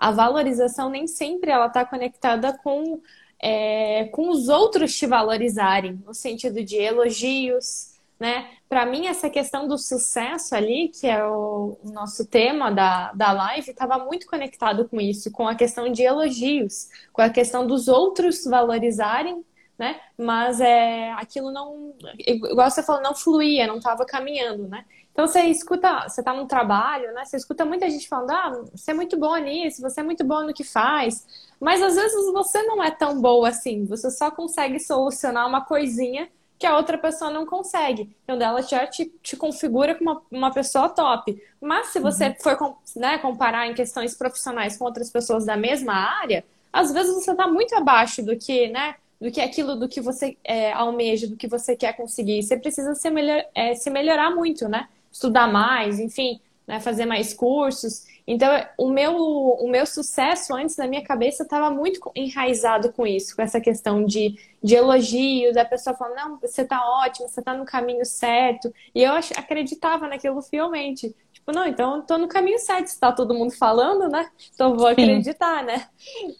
[0.00, 3.02] a valorização nem sempre ela está conectada com,
[3.38, 8.50] é, com os outros te valorizarem, no sentido de elogios, né?
[8.66, 13.70] Para mim, essa questão do sucesso ali, que é o, nosso tema da, da live,
[13.70, 18.44] estava muito conectado com isso, com a questão de elogios, com a questão dos outros
[18.44, 19.44] valorizarem
[19.80, 19.98] né?
[20.14, 24.84] Mas é, aquilo não, igual você falou, não fluía, não estava caminhando, né?
[25.20, 27.26] Então você escuta, você está num trabalho, né?
[27.26, 30.46] Você escuta muita gente falando, ah, você é muito bom nisso, você é muito bom
[30.46, 31.26] no que faz.
[31.60, 36.30] Mas às vezes você não é tão boa assim, você só consegue solucionar uma coisinha
[36.58, 38.16] que a outra pessoa não consegue.
[38.24, 41.38] Então dela já te, te configura como uma, uma pessoa top.
[41.60, 42.34] Mas se você uhum.
[42.40, 47.32] for né, comparar em questões profissionais com outras pessoas da mesma área, às vezes você
[47.32, 48.94] está muito abaixo do que, né?
[49.20, 52.42] do que aquilo do que você é, almeja, do que você quer conseguir.
[52.42, 54.88] Você precisa se, melhor, é, se melhorar muito, né?
[55.10, 56.80] Estudar mais, enfim, né?
[56.80, 58.04] fazer mais cursos.
[58.26, 63.34] Então, o meu, o meu sucesso antes na minha cabeça estava muito enraizado com isso,
[63.34, 67.54] com essa questão de, de elogio, da pessoa falando, não, você está ótimo, você está
[67.54, 68.72] no caminho certo.
[68.94, 71.12] E eu acreditava naquilo fielmente.
[71.32, 74.30] Tipo, não, então eu tô no caminho certo, se tá todo mundo falando, né?
[74.54, 75.66] Então vou acreditar, Sim.
[75.66, 75.88] né?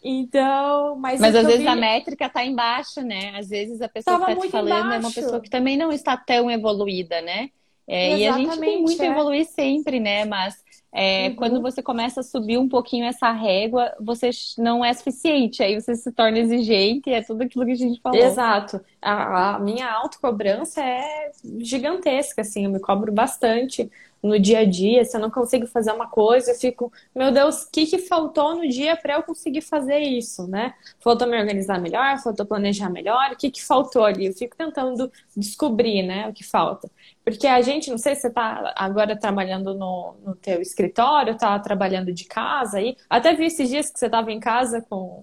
[0.03, 1.19] Então, mas.
[1.19, 1.67] Mas às vezes vi...
[1.67, 3.33] a métrica tá embaixo, né?
[3.35, 4.93] Às vezes a pessoa Tava que tá te falando embaixo.
[4.93, 7.49] é uma pessoa que também não está tão evoluída, né?
[7.91, 9.09] É, e a gente tem muito a é.
[9.09, 10.23] evoluir sempre, né?
[10.23, 10.55] Mas
[10.93, 11.35] é, uhum.
[11.35, 15.61] quando você começa a subir um pouquinho essa régua, você não é suficiente.
[15.61, 18.17] Aí você se torna exigente e é tudo aquilo que a gente falou.
[18.17, 18.79] Exato.
[19.01, 22.63] A, a minha autocobrança é gigantesca, assim.
[22.63, 23.91] Eu me cobro bastante
[24.21, 27.63] no dia a dia, se eu não consigo fazer uma coisa, eu fico, meu Deus,
[27.63, 30.73] o que, que faltou no dia para eu conseguir fazer isso, né?
[30.99, 34.27] Faltou me organizar melhor, faltou planejar melhor, o que, que faltou ali?
[34.27, 36.89] Eu fico tentando descobrir, né, o que falta.
[37.23, 41.57] Porque a gente, não sei se você está agora trabalhando no, no teu escritório, está
[41.59, 45.21] trabalhando de casa aí, até vi esses dias que você estava em casa com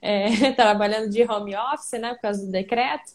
[0.00, 3.12] é, trabalhando de home office, né, por causa do decreto.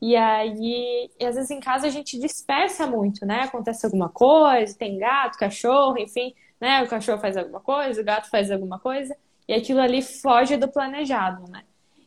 [0.00, 3.42] E aí, e às vezes em casa a gente dispersa muito, né?
[3.42, 6.82] Acontece alguma coisa, tem gato, cachorro, enfim, né?
[6.82, 9.16] O cachorro faz alguma coisa, o gato faz alguma coisa,
[9.48, 11.62] e aquilo ali foge do planejado, né?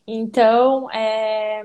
[0.06, 1.64] Então, é...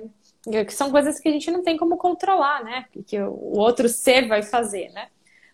[0.70, 2.86] são coisas que a gente não tem como controlar, né?
[3.08, 5.08] Que o outro ser vai fazer, né?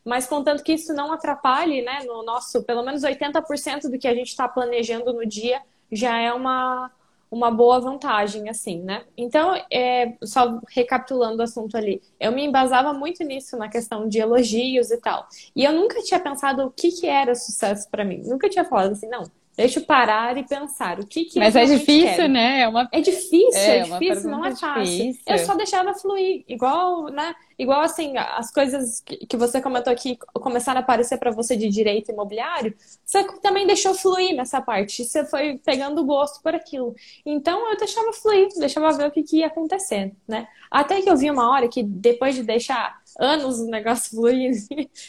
[0.04, 2.00] Mas contanto que isso não atrapalhe, né?
[2.06, 6.32] No nosso, pelo menos 80% do que a gente está planejando no dia já é
[6.34, 6.92] uma,
[7.32, 9.04] uma boa vantagem, assim, né?
[9.16, 14.20] Então, é, só recapitulando o assunto ali, eu me embasava muito nisso, na questão de
[14.20, 15.28] elogios e tal.
[15.56, 18.22] E eu nunca tinha pensado o que, que era sucesso para mim.
[18.26, 19.24] Nunca tinha falado assim, não,
[19.60, 22.32] Deixa eu parar e pensar o que que Mas é difícil, quero.
[22.32, 22.62] né?
[22.62, 22.88] É, uma...
[22.94, 24.86] é difícil, é, é difícil, não é fácil.
[24.86, 25.22] Difícil.
[25.28, 27.36] Eu só deixava fluir, igual, né?
[27.60, 32.10] Igual assim, as coisas que você comentou aqui começaram a aparecer para você de direito
[32.10, 35.04] imobiliário, você também deixou fluir nessa parte.
[35.04, 36.96] Você foi pegando gosto por aquilo.
[37.26, 40.48] Então eu deixava fluir, deixava ver o que, que ia acontecer, né?
[40.72, 44.58] Até que eu vi uma hora que depois de deixar anos o negócio fluindo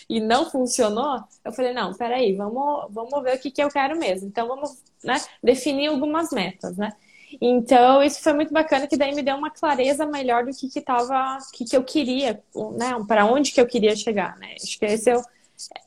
[0.08, 3.96] e não funcionou, eu falei, não, peraí, vamos, vamos ver o que, que eu quero
[3.96, 4.26] mesmo.
[4.26, 6.90] Então vamos né, definir algumas metas, né?
[7.40, 10.80] Então, isso foi muito bacana, que daí me deu uma clareza melhor do que que
[10.80, 12.42] tava, que, que eu queria,
[12.76, 12.96] né?
[13.06, 14.54] Para onde que eu queria chegar, né?
[14.62, 15.22] Acho que esse é o,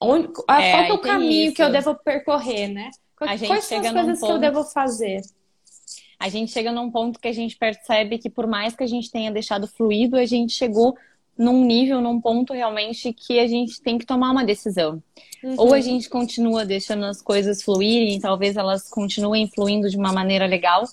[0.01, 1.55] onde, qual é, é o caminho isso.
[1.55, 2.91] que eu devo percorrer, né?
[3.17, 4.29] Quais, quais são as coisas ponto...
[4.29, 5.21] que eu devo fazer?
[6.19, 9.11] A gente chega num ponto que a gente percebe que por mais que a gente
[9.11, 10.95] tenha deixado fluido, a gente chegou
[11.37, 15.01] num nível, num ponto realmente que a gente tem que tomar uma decisão.
[15.43, 15.55] Uhum.
[15.57, 20.45] Ou a gente continua deixando as coisas fluírem, talvez elas continuem fluindo de uma maneira
[20.45, 20.83] legal,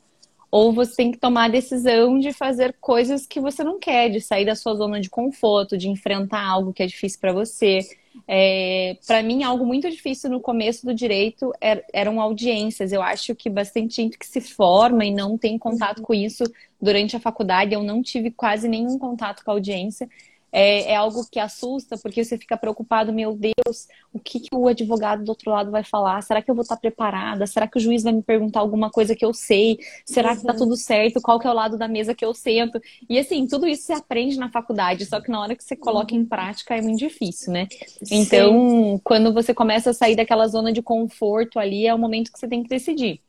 [0.51, 4.21] ou você tem que tomar a decisão de fazer coisas que você não quer, de
[4.21, 7.81] sair da sua zona de conforto, de enfrentar algo que é difícil para você.
[8.27, 12.93] É, para mim, algo muito difícil no começo do direito er, eram audiências.
[12.93, 16.05] Eu acho que bastante gente que se forma e não tem contato uhum.
[16.05, 16.45] com isso
[16.81, 20.09] durante a faculdade, eu não tive quase nenhum contato com a audiência
[20.53, 24.67] é, é, algo que assusta, porque você fica preocupado, meu Deus, o que, que o
[24.69, 26.23] advogado do outro lado vai falar?
[26.23, 27.47] Será que eu vou estar preparada?
[27.47, 29.79] Será que o juiz vai me perguntar alguma coisa que eu sei?
[30.05, 30.59] Será que tá uhum.
[30.59, 31.21] tudo certo?
[31.21, 32.81] Qual que é o lado da mesa que eu sento?
[33.09, 36.15] E assim, tudo isso você aprende na faculdade, só que na hora que você coloca
[36.15, 37.69] em prática é muito difícil, né?
[38.11, 39.01] Então, Sim.
[39.05, 42.49] quando você começa a sair daquela zona de conforto ali, é o momento que você
[42.49, 43.21] tem que decidir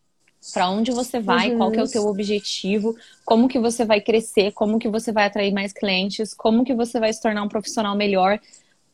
[0.54, 1.58] para onde você vai, uhum.
[1.58, 5.26] qual que é o teu objetivo, como que você vai crescer, como que você vai
[5.26, 8.40] atrair mais clientes, como que você vai se tornar um profissional melhor.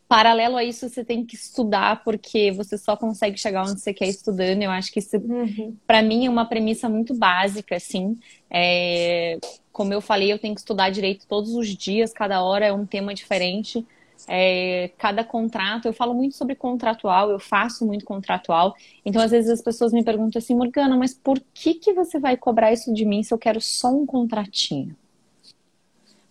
[0.10, 4.07] Paralelo a isso, você tem que estudar, porque você só consegue chegar onde você quer
[4.07, 4.62] estudando.
[4.62, 5.75] Eu acho que isso, uhum.
[5.86, 8.17] para mim, é uma premissa muito básica, assim.
[8.49, 9.38] É...
[9.71, 12.86] Como eu falei, eu tenho que estudar direito todos os dias, cada hora é um
[12.86, 13.86] tema diferente
[14.27, 18.75] é, cada contrato, eu falo muito sobre contratual, eu faço muito contratual.
[19.05, 22.35] Então, às vezes as pessoas me perguntam assim, Morgana, mas por que, que você vai
[22.35, 24.95] cobrar isso de mim se eu quero só um contratinho?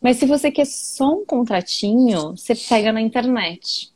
[0.01, 3.91] Mas se você quer só um contratinho, você pega na internet.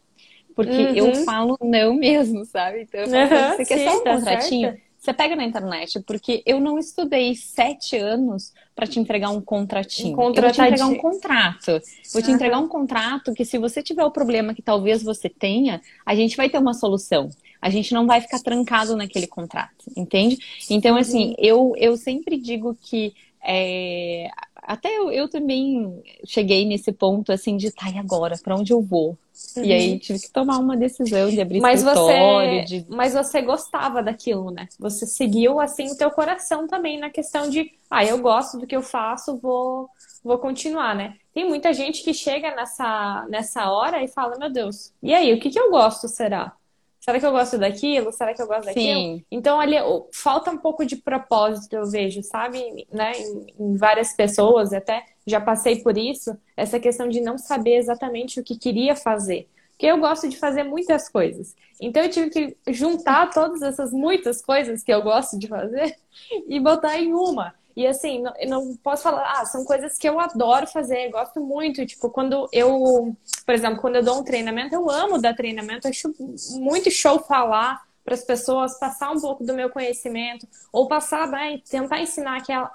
[0.56, 0.94] Porque uhum.
[0.94, 2.82] eu falo não mesmo, sabe?
[2.82, 4.78] Então, eu falo, uhum, você sim, quer só um tá contratinho?
[5.00, 10.14] Você pega na internet, porque eu não estudei sete anos para te entregar um contratinho.
[10.14, 11.81] Um eu vou te entregar um contrato.
[12.12, 15.81] Vou te entregar um contrato que, se você tiver o problema que talvez você tenha,
[16.04, 17.31] a gente vai ter uma solução.
[17.62, 20.38] A gente não vai ficar trancado naquele contrato, entende?
[20.68, 24.29] Então, assim, eu, eu sempre digo que é,
[24.63, 28.37] até eu, eu também cheguei nesse ponto assim de tá, e agora?
[28.42, 29.19] Para onde eu vou?
[29.56, 29.65] Uhum.
[29.65, 32.61] E aí tive que tomar uma decisão de abrir mas escritório.
[32.61, 32.87] Você, de...
[32.88, 34.69] Mas você gostava daquilo, né?
[34.79, 38.77] Você seguiu assim o teu coração também na questão de, ah, eu gosto do que
[38.77, 39.88] eu faço, vou,
[40.23, 41.15] vou continuar, né?
[41.33, 45.40] Tem muita gente que chega nessa, nessa hora e fala, meu Deus, e aí, o
[45.40, 46.52] que, que eu gosto será?
[47.01, 48.13] Será que eu gosto daquilo?
[48.13, 49.01] Será que eu gosto daquilo?
[49.01, 49.25] Sim.
[49.31, 49.77] Então, ali,
[50.13, 52.87] falta um pouco de propósito, eu vejo, sabe?
[52.92, 53.13] Né?
[53.19, 58.38] Em, em, várias pessoas, até já passei por isso, essa questão de não saber exatamente
[58.38, 59.48] o que queria fazer.
[59.71, 61.57] Porque eu gosto de fazer muitas coisas.
[61.81, 65.96] Então, eu tive que juntar todas essas muitas coisas que eu gosto de fazer
[66.46, 67.55] e botar em uma.
[67.81, 71.40] E assim, não, eu não posso falar, ah, são coisas que eu adoro fazer, gosto
[71.40, 71.87] muito.
[71.87, 73.16] Tipo, quando eu,
[73.46, 76.12] por exemplo, quando eu dou um treinamento, eu amo dar treinamento, acho
[76.58, 81.62] muito show falar para as pessoas, passar um pouco do meu conhecimento, ou passar, né,
[81.70, 82.70] tentar ensinar que a,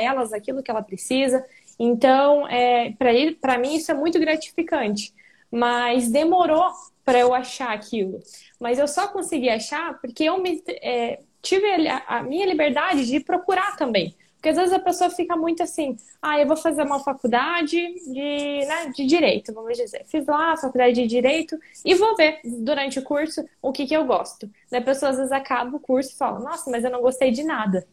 [0.00, 1.44] elas aquilo que ela precisa.
[1.76, 2.92] Então, é,
[3.40, 5.12] para mim, isso é muito gratificante.
[5.50, 6.70] Mas demorou
[7.04, 8.20] para eu achar aquilo.
[8.60, 11.66] Mas eu só consegui achar porque eu me, é, tive
[12.06, 14.14] a minha liberdade de procurar também.
[14.46, 18.64] Porque às vezes a pessoa fica muito assim, ah, eu vou fazer uma faculdade de,
[18.64, 20.04] né, de direito, vamos dizer.
[20.06, 23.96] Fiz lá a faculdade de direito e vou ver durante o curso o que, que
[23.96, 24.48] eu gosto.
[24.70, 27.32] Daí a pessoa às vezes acaba o curso e fala, nossa, mas eu não gostei
[27.32, 27.84] de nada.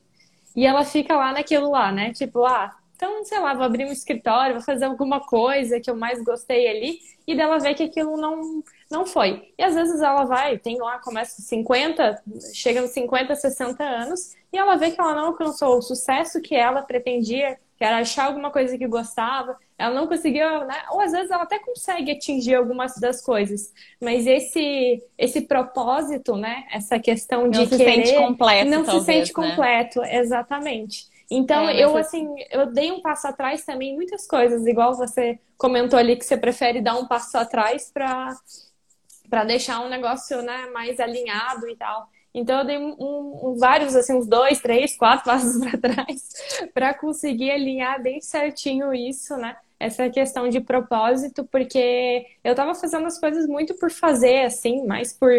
[0.56, 2.14] E ela fica lá naquilo lá, né?
[2.14, 5.95] Tipo, ah, então, sei lá, vou abrir um escritório, vou fazer alguma coisa que eu
[5.95, 8.64] mais gostei ali, e dela ver que aquilo não,
[8.94, 9.52] não foi.
[9.58, 12.24] E às vezes ela vai, tem lá, começa 50,
[12.54, 16.56] chega nos 50, 60 anos, e ela vê que ela não alcançou o sucesso que
[16.56, 20.84] ela pretendia, que era achar alguma coisa que gostava, ela não conseguiu, né?
[20.91, 26.66] Ou às vezes ela até consegue atingir algumas das coisas, mas esse esse propósito, né?
[26.72, 29.50] Essa questão de não se querer, sente completo, não talvez, se sente né?
[29.50, 31.12] completo, exatamente.
[31.32, 35.39] Então, é, eu, assim, eu dei um passo atrás também em muitas coisas, igual você
[35.58, 38.36] comentou ali que você prefere dar um passo atrás para
[39.44, 42.08] deixar um negócio né, mais alinhado e tal.
[42.34, 46.30] Então eu dei um, um, vários, assim, uns dois, três, quatro passos para trás
[46.74, 49.56] para conseguir alinhar bem certinho isso, né?
[49.80, 55.12] Essa questão de propósito, porque eu estava fazendo as coisas muito por fazer, assim, mais
[55.12, 55.32] por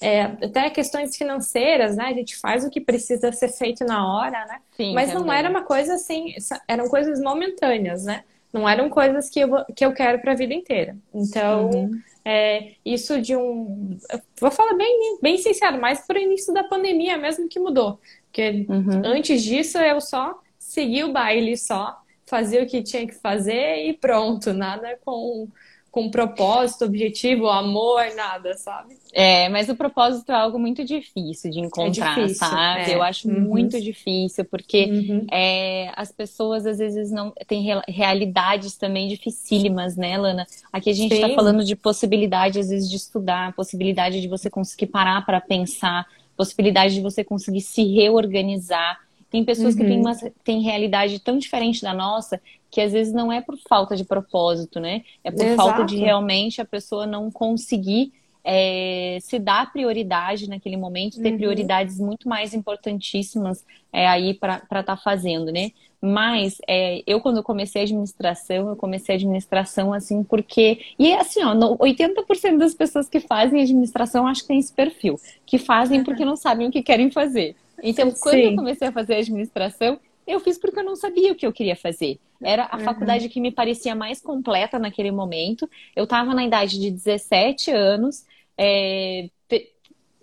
[0.00, 2.06] é, até questões financeiras, né?
[2.06, 4.60] A gente faz o que precisa ser feito na hora, né?
[4.76, 5.26] Sim, Mas também.
[5.26, 6.34] não era uma coisa assim,
[6.66, 8.24] eram coisas momentâneas, né?
[8.52, 10.96] Não eram coisas que eu, que eu quero para a vida inteira.
[11.14, 12.02] Então, uhum.
[12.24, 13.98] É, isso de um.
[14.40, 17.98] Vou falar bem, bem sincero, mais por início da pandemia mesmo que mudou.
[18.26, 19.02] Porque uhum.
[19.04, 23.92] antes disso eu só segui o baile, só fazia o que tinha que fazer e
[23.92, 25.48] pronto, nada com
[25.92, 28.96] com propósito, objetivo, amor, nada, sabe?
[29.12, 32.90] É, mas o propósito é algo muito difícil de encontrar, é difícil, sabe?
[32.90, 32.94] É.
[32.94, 33.40] Eu acho uhum.
[33.40, 35.26] muito difícil, porque uhum.
[35.30, 40.46] é, as pessoas às vezes não têm realidades também dificílimas, né, Lana?
[40.72, 44.86] Aqui a gente está falando de possibilidade, às vezes, de estudar, possibilidade de você conseguir
[44.86, 48.98] parar para pensar, possibilidade de você conseguir se reorganizar.
[49.30, 49.80] Tem pessoas uhum.
[49.80, 50.04] que têm, uhum.
[50.04, 52.40] uma, têm realidade tão diferente da nossa
[52.72, 55.02] que às vezes não é por falta de propósito, né?
[55.22, 55.56] É por Exato.
[55.56, 58.10] falta de realmente a pessoa não conseguir
[58.42, 61.36] é, se dar prioridade naquele momento, ter uhum.
[61.36, 63.62] prioridades muito mais importantíssimas
[63.92, 65.70] é, aí para estar tá fazendo, né?
[66.00, 70.80] Mas é, eu, quando eu comecei a administração, eu comecei a administração assim, porque.
[70.98, 75.58] E assim, ó, 80% das pessoas que fazem administração acho que tem esse perfil, que
[75.58, 76.04] fazem uhum.
[76.04, 77.54] porque não sabem o que querem fazer.
[77.82, 78.42] Então, quando Sim.
[78.42, 81.76] eu comecei a fazer administração, eu fiz porque eu não sabia o que eu queria
[81.76, 82.18] fazer.
[82.42, 82.84] Era a uhum.
[82.84, 85.68] faculdade que me parecia mais completa naquele momento.
[85.94, 88.24] Eu estava na idade de 17 anos,
[88.56, 89.28] é,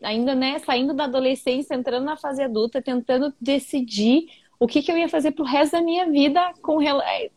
[0.01, 4.27] ainda né, saindo da adolescência, entrando na fase adulta, tentando decidir
[4.59, 7.29] o que, que eu ia fazer pro resto da minha vida com, é,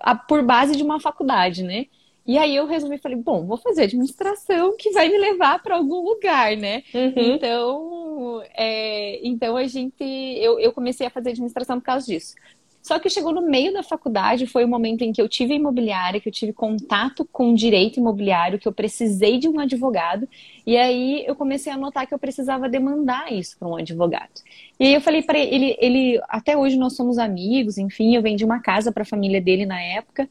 [0.00, 1.86] a, por base de uma faculdade, né?
[2.30, 6.00] E aí eu resolvi, falei, bom, vou fazer administração que vai me levar para algum
[6.00, 6.84] lugar, né?
[6.94, 7.12] Uhum.
[7.16, 12.36] Então, é, então a gente, eu, eu comecei a fazer administração por causa disso.
[12.80, 16.20] Só que chegou no meio da faculdade, foi o momento em que eu tive imobiliária,
[16.20, 20.28] que eu tive contato com direito imobiliário, que eu precisei de um advogado,
[20.64, 24.30] e aí eu comecei a notar que eu precisava demandar isso para um advogado.
[24.78, 28.44] E aí eu falei para ele, ele, até hoje nós somos amigos, enfim, eu vendi
[28.44, 30.30] uma casa para a família dele na época.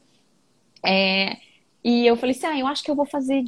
[0.82, 1.36] É,
[1.82, 3.42] e eu falei assim, ah, eu acho que eu vou fazer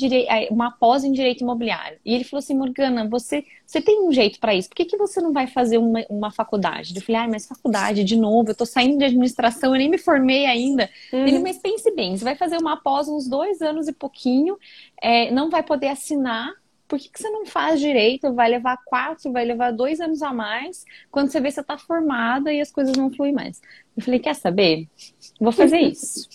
[0.51, 1.99] uma pós em direito imobiliário.
[2.05, 4.97] E ele falou assim, Morgana, você, você tem um jeito para isso, por que, que
[4.97, 6.95] você não vai fazer uma, uma faculdade?
[6.97, 9.99] Eu falei, ah, mas faculdade, de novo, eu tô saindo de administração, eu nem me
[9.99, 10.89] formei ainda.
[11.12, 11.26] Uhum.
[11.26, 14.57] Ele, mas pense bem, você vai fazer uma pós uns dois anos e pouquinho,
[15.01, 16.53] é, não vai poder assinar
[16.89, 18.35] por que, que você não faz direito?
[18.35, 22.53] Vai levar quatro, vai levar dois anos a mais, quando você vê você tá formada
[22.53, 23.62] e as coisas não fluem mais.
[23.97, 24.87] Eu falei, quer saber?
[25.41, 26.28] Vou fazer isso.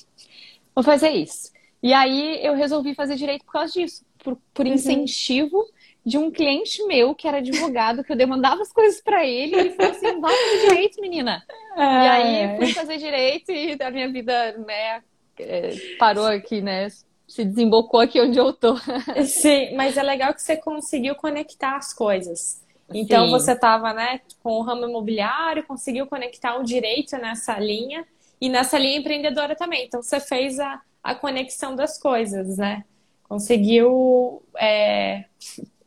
[0.73, 1.51] Vou fazer isso.
[1.81, 4.73] E aí eu resolvi fazer direito por causa disso, por, por uhum.
[4.73, 5.65] incentivo
[6.05, 9.59] de um cliente meu que era advogado, que eu demandava as coisas para ele, e
[9.59, 11.43] ele falou assim: vai fazer direito, menina.
[11.75, 11.81] É.
[11.81, 15.03] E aí fui fazer direito e a minha vida, né,
[15.37, 16.87] é, parou aqui, né?
[17.27, 18.77] Se desembocou aqui onde eu tô.
[19.25, 22.63] Sim, mas é legal que você conseguiu conectar as coisas.
[22.93, 23.31] Então Sim.
[23.31, 28.05] você estava, né, com o ramo imobiliário, conseguiu conectar o direito nessa linha
[28.39, 29.85] e nessa linha empreendedora também.
[29.85, 32.83] Então você fez a, a conexão das coisas, né?
[33.23, 35.23] Conseguiu é,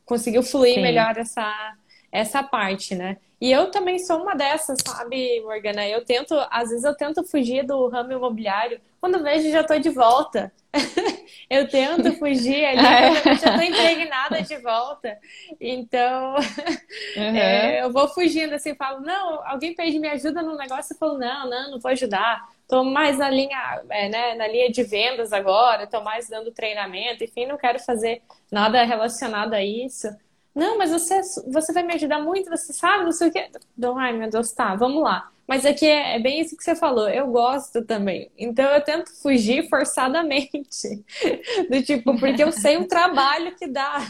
[0.06, 0.80] conseguiu fluir Sim.
[0.80, 1.76] melhor essa,
[2.10, 3.18] essa parte, né?
[3.38, 5.86] E eu também sou uma dessas, sabe, Morgana?
[5.86, 8.80] Eu tento, às vezes eu tento fugir do ramo imobiliário.
[8.98, 10.50] Quando vejo, já tô de volta.
[11.50, 12.78] eu tento fugir ali,
[13.28, 13.34] é.
[13.36, 15.18] já tô impregnada de volta.
[15.60, 16.36] Então,
[17.16, 17.36] uhum.
[17.36, 21.18] é, eu vou fugindo assim, falo, não, alguém pede me ajuda no negócio, eu falo,
[21.18, 22.48] não, não, não vou ajudar.
[22.70, 27.24] Tô mais na linha, é, né, na linha de vendas agora, tô mais dando treinamento,
[27.24, 30.08] enfim, não quero fazer nada relacionado a isso.
[30.54, 31.20] Não, mas você,
[31.52, 33.50] você vai me ajudar muito, você sabe, não sei o quê.
[33.98, 35.30] Ai, meu Deus, tá, vamos lá.
[35.50, 38.30] Mas aqui é, é, bem isso que você falou, eu gosto também.
[38.38, 41.02] Então eu tento fugir forçadamente.
[41.68, 44.00] Do tipo, porque eu sei o trabalho que dá.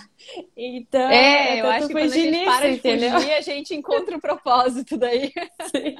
[0.55, 3.13] Então, é, eu, eu acho que quando a gente nisso, para de entendeu?
[3.13, 5.33] fugir, a gente encontra o propósito daí.
[5.75, 5.97] Sim.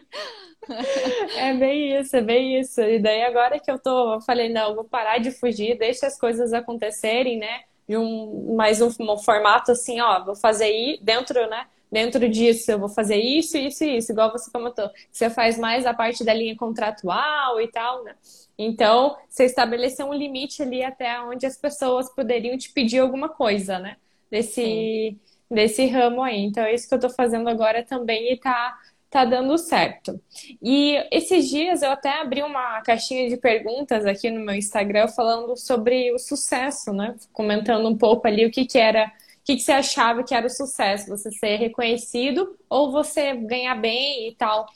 [1.39, 2.83] É bem isso, é bem isso.
[2.83, 6.19] E daí agora que eu tô, eu falei, não, vou parar de fugir, deixa as
[6.19, 7.63] coisas acontecerem, né?
[7.89, 11.67] E um, mais um, um formato assim, ó, vou fazer aí dentro, né?
[11.91, 14.89] Dentro disso eu vou fazer isso, isso e isso, igual você comentou.
[15.11, 18.15] Você faz mais a parte da linha contratual e tal, né?
[18.57, 23.79] Então, você estabeleceu um limite ali até onde as pessoas poderiam te pedir alguma coisa,
[23.79, 23.97] né?
[24.31, 25.17] Desse,
[25.51, 26.41] desse ramo aí.
[26.45, 28.79] Então, é isso que eu tô fazendo agora também e tá
[29.11, 30.21] tá dando certo.
[30.63, 35.57] E esses dias eu até abri uma caixinha de perguntas aqui no meu Instagram falando
[35.57, 37.17] sobre o sucesso, né?
[37.33, 39.13] Comentando um pouco ali o que, que era,
[39.51, 44.29] que, que você achava que era o sucesso, você ser reconhecido ou você ganhar bem
[44.29, 44.67] e tal.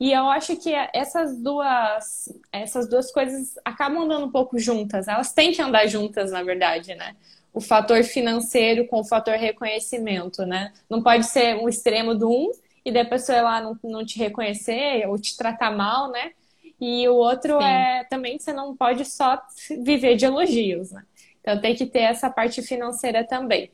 [0.00, 5.08] E eu acho que essas duas, essas duas coisas acabam andando um pouco juntas.
[5.08, 7.16] Elas têm que andar juntas, na verdade, né?
[7.52, 10.72] O fator financeiro com o fator reconhecimento, né?
[10.88, 12.50] Não pode ser um extremo do um
[12.84, 16.32] e da pessoa lá não, não te reconhecer ou te tratar mal, né?
[16.80, 17.64] E o outro Sim.
[17.64, 19.40] é também você não pode só
[19.82, 21.02] viver de elogios, né?
[21.40, 23.70] Então tem que ter essa parte financeira também.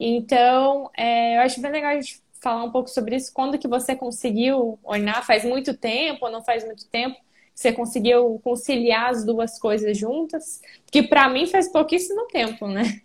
[0.00, 3.30] Então, é, eu acho bem legal a gente falar um pouco sobre isso.
[3.34, 5.26] Quando que você conseguiu ornar?
[5.26, 7.18] Faz muito tempo ou não faz muito tempo?
[7.54, 10.62] Você conseguiu conciliar as duas coisas juntas?
[10.90, 13.02] Que para mim faz pouquíssimo tempo, né?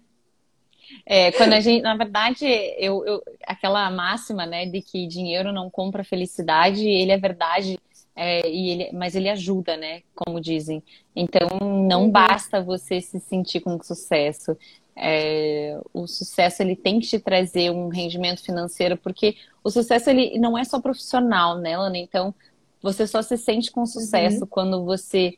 [1.06, 2.46] É, quando a gente, na verdade,
[2.78, 7.78] eu, eu, aquela máxima, né, de que dinheiro não compra felicidade, ele é verdade,
[8.16, 10.82] é, e ele, mas ele ajuda, né, como dizem.
[11.16, 11.50] Então,
[11.88, 12.12] não uhum.
[12.12, 14.58] basta você se sentir com sucesso.
[14.98, 20.40] É, o sucesso ele tem que te trazer um rendimento financeiro, porque o sucesso ele
[20.40, 21.98] não é só profissional, né, Lana?
[21.98, 22.34] Então,
[22.82, 24.48] você só se sente com sucesso uhum.
[24.48, 25.38] quando você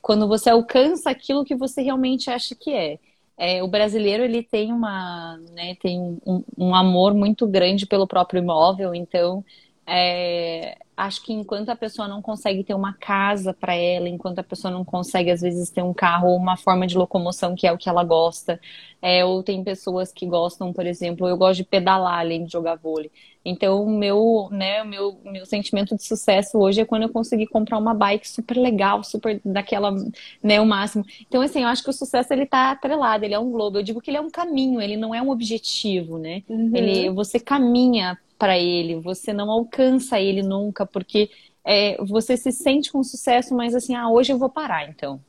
[0.00, 2.98] quando você alcança aquilo que você realmente acha que é.
[3.36, 8.40] É, o brasileiro ele tem uma né, tem um, um, amor muito grande pelo próprio
[8.40, 9.42] imóvel então
[9.86, 14.42] é, acho que enquanto a pessoa não consegue ter uma casa para ela, enquanto a
[14.42, 17.72] pessoa não consegue, às vezes, ter um carro ou uma forma de locomoção que é
[17.72, 18.60] o que ela gosta,
[19.00, 22.76] é, ou tem pessoas que gostam, por exemplo, eu gosto de pedalar além de jogar
[22.76, 23.10] vôlei.
[23.44, 27.76] Então, o meu, né, meu, meu sentimento de sucesso hoje é quando eu consegui comprar
[27.78, 29.92] uma bike super legal, super daquela,
[30.40, 31.04] né, o máximo.
[31.26, 33.78] Então, assim, eu acho que o sucesso, ele tá atrelado, ele é um globo.
[33.78, 36.44] Eu digo que ele é um caminho, ele não é um objetivo, né?
[36.48, 36.70] Uhum.
[36.72, 41.30] Ele, você caminha para ele, você não alcança ele nunca, porque
[41.64, 45.20] é, você se sente com sucesso, mas assim, ah, hoje eu vou parar, então.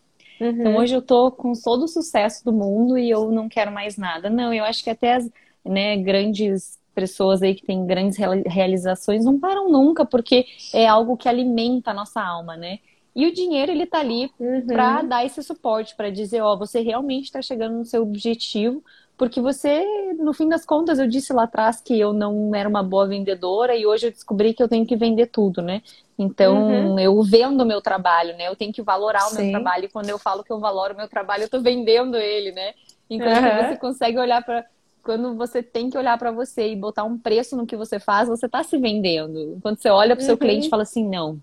[0.41, 0.49] Uhum.
[0.49, 3.97] Então hoje eu tô com todo o sucesso do mundo e eu não quero mais
[3.97, 4.31] nada.
[4.31, 5.29] Não, eu acho que até as
[5.63, 11.29] né, grandes pessoas aí que têm grandes realizações não param nunca, porque é algo que
[11.29, 12.79] alimenta a nossa alma, né?
[13.15, 14.65] E o dinheiro, ele tá ali uhum.
[14.65, 18.83] para dar esse suporte, para dizer, ó, você realmente está chegando no seu objetivo,
[19.23, 19.85] porque você,
[20.19, 23.73] no fim das contas, eu disse lá atrás que eu não era uma boa vendedora
[23.73, 25.81] e hoje eu descobri que eu tenho que vender tudo, né?
[26.19, 26.99] Então, uhum.
[26.99, 28.49] eu vendo o meu trabalho, né?
[28.49, 29.43] Eu tenho que valorar o Sim.
[29.43, 29.85] meu trabalho.
[29.85, 32.73] E quando eu falo que eu valoro o meu trabalho, eu tô vendendo ele, né?
[33.09, 33.69] Enquanto uhum.
[33.69, 34.65] você consegue olhar para
[35.01, 38.27] quando você tem que olhar para você e botar um preço no que você faz,
[38.27, 39.57] você tá se vendendo.
[39.61, 40.39] Quando você olha para o seu uhum.
[40.39, 41.39] cliente e fala assim, não,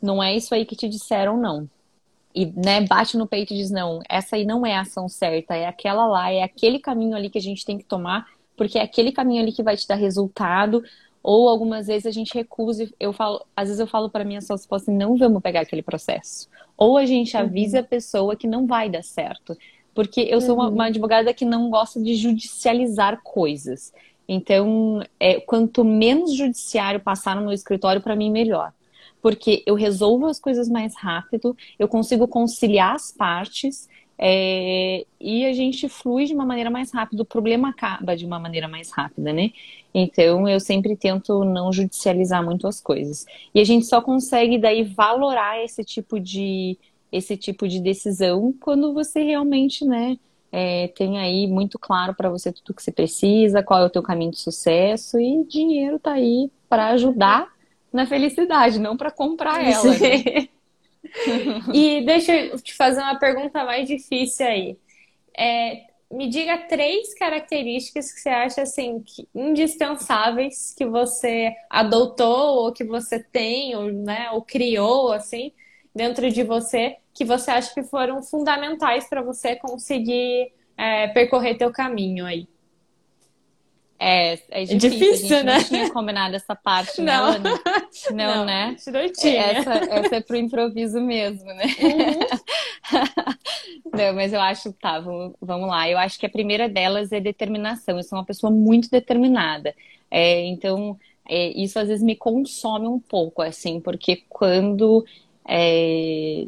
[0.00, 1.66] não é isso aí que te disseram, não
[2.42, 5.56] e né, bate no peito e diz: não, essa aí não é a ação certa,
[5.56, 8.26] é aquela lá, é aquele caminho ali que a gente tem que tomar
[8.58, 10.82] porque é aquele caminho ali que vai te dar resultado,
[11.22, 14.68] ou algumas vezes a gente recusa, eu falo, às vezes eu falo para minha sócia,
[14.72, 16.48] assim, não vamos pegar aquele processo.
[16.76, 17.42] Ou a gente uhum.
[17.42, 17.84] avisa uhum.
[17.84, 19.56] a pessoa que não vai dar certo.
[19.94, 20.88] Porque eu sou uma, uma uhum.
[20.88, 23.92] advogada que não gosta de judicializar coisas.
[24.28, 28.72] Então, é, quanto menos judiciário passar no meu escritório, para mim, melhor.
[29.20, 33.88] Porque eu resolvo as coisas mais rápido, eu consigo conciliar as partes
[34.20, 38.38] é, e a gente flui de uma maneira mais rápida, o problema acaba de uma
[38.38, 39.52] maneira mais rápida, né?
[39.94, 43.24] Então eu sempre tento não judicializar muito as coisas.
[43.54, 46.76] E a gente só consegue daí valorar esse tipo de
[47.10, 50.18] esse tipo de decisão quando você realmente, né,
[50.52, 54.02] é, tem aí muito claro para você tudo que você precisa, qual é o teu
[54.02, 57.48] caminho de sucesso e dinheiro tá aí para ajudar
[57.92, 59.84] na felicidade, não para comprar ela.
[59.84, 60.48] Né?
[61.72, 64.78] e deixa eu te fazer uma pergunta mais difícil aí.
[65.36, 72.72] É, me diga três características que você acha assim que, indispensáveis que você adotou ou
[72.72, 75.52] que você tem ou, né, ou criou assim
[75.94, 81.72] dentro de você que você acha que foram fundamentais para você conseguir é, percorrer teu
[81.72, 82.48] caminho aí.
[84.00, 85.58] É, é difícil, é difícil né?
[85.58, 87.32] Não tinha combinado essa parte, não.
[87.32, 87.40] Né,
[88.14, 88.76] não, não, né?
[88.86, 89.42] Não tinha.
[89.42, 91.64] Essa, essa é pro improviso mesmo, né?
[91.82, 93.00] Uhum.
[93.98, 95.90] não, mas eu acho, tá, vamos, vamos lá.
[95.90, 97.96] Eu acho que a primeira delas é determinação.
[97.96, 99.74] Eu sou uma pessoa muito determinada.
[100.08, 100.96] É, então,
[101.28, 105.04] é, isso às vezes me consome um pouco, assim, porque quando
[105.46, 106.46] é,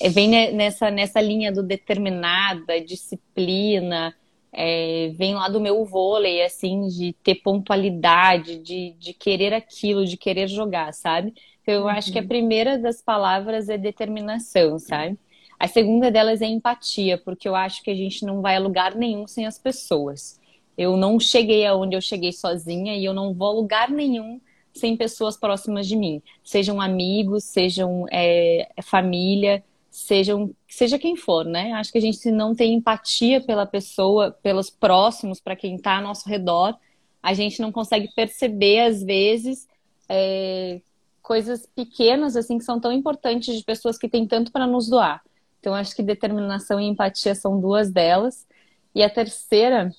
[0.00, 4.14] é vem nessa, nessa linha do determinada, disciplina,
[4.52, 10.16] é, vem lá do meu vôlei, assim, de ter pontualidade, de, de querer aquilo, de
[10.16, 11.34] querer jogar, sabe?
[11.62, 11.88] Então, eu uhum.
[11.88, 12.28] acho que a uhum.
[12.28, 15.18] primeira das palavras é determinação, sabe?
[15.58, 18.94] A segunda delas é empatia, porque eu acho que a gente não vai a lugar
[18.94, 20.40] nenhum sem as pessoas.
[20.76, 24.40] Eu não cheguei aonde eu cheguei sozinha e eu não vou a lugar nenhum
[24.72, 26.22] sem pessoas próximas de mim.
[26.44, 31.72] Sejam amigos, sejam é, família, sejam, seja quem for, né?
[31.72, 35.96] Acho que a gente, se não tem empatia pela pessoa, pelos próximos, para quem está
[35.96, 36.76] ao nosso redor,
[37.22, 39.66] a gente não consegue perceber, às vezes,
[40.08, 40.80] é,
[41.22, 45.22] coisas pequenas, assim, que são tão importantes de pessoas que têm tanto para nos doar.
[45.60, 48.46] Então, acho que determinação e empatia são duas delas.
[48.94, 49.90] E a terceira,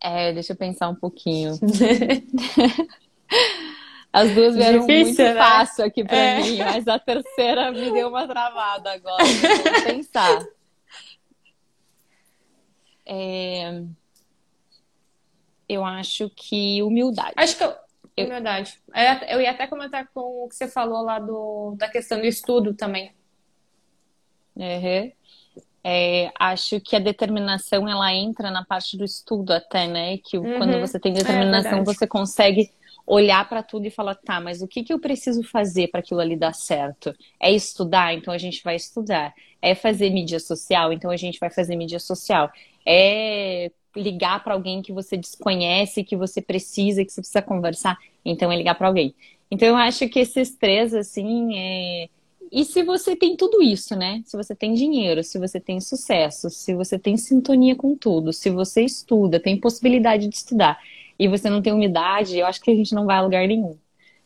[0.00, 1.58] é, deixa eu pensar um pouquinho.
[4.12, 5.34] As duas vieram Difícil, muito né?
[5.34, 6.42] fácil aqui para é.
[6.42, 9.22] mim, mas a terceira me deu uma travada agora.
[9.24, 10.46] Vou pensar.
[13.06, 13.82] É...
[15.68, 17.34] Eu acho que humildade.
[17.36, 18.26] Acho que eu...
[18.26, 18.80] humildade.
[19.28, 22.74] Eu ia até comentar com o que você falou lá do, da questão do estudo
[22.74, 23.14] também.
[24.56, 25.12] Uhum.
[25.82, 30.18] É, acho que a determinação ela entra na parte do estudo até, né?
[30.18, 30.58] Que uhum.
[30.58, 32.70] quando você tem é determinação, é você consegue
[33.10, 36.20] olhar para tudo e falar, tá, mas o que, que eu preciso fazer para aquilo
[36.20, 37.12] ali dar certo?
[37.40, 39.34] É estudar, então a gente vai estudar.
[39.60, 42.48] É fazer mídia social, então a gente vai fazer mídia social.
[42.86, 48.52] É ligar para alguém que você desconhece, que você precisa, que você precisa conversar, então
[48.52, 49.12] é ligar para alguém.
[49.50, 52.08] Então eu acho que esses três, assim, é...
[52.52, 54.22] E se você tem tudo isso, né?
[54.24, 58.50] Se você tem dinheiro, se você tem sucesso, se você tem sintonia com tudo, se
[58.50, 60.78] você estuda, tem possibilidade de estudar
[61.20, 63.76] e você não tem umidade, eu acho que a gente não vai a lugar nenhum.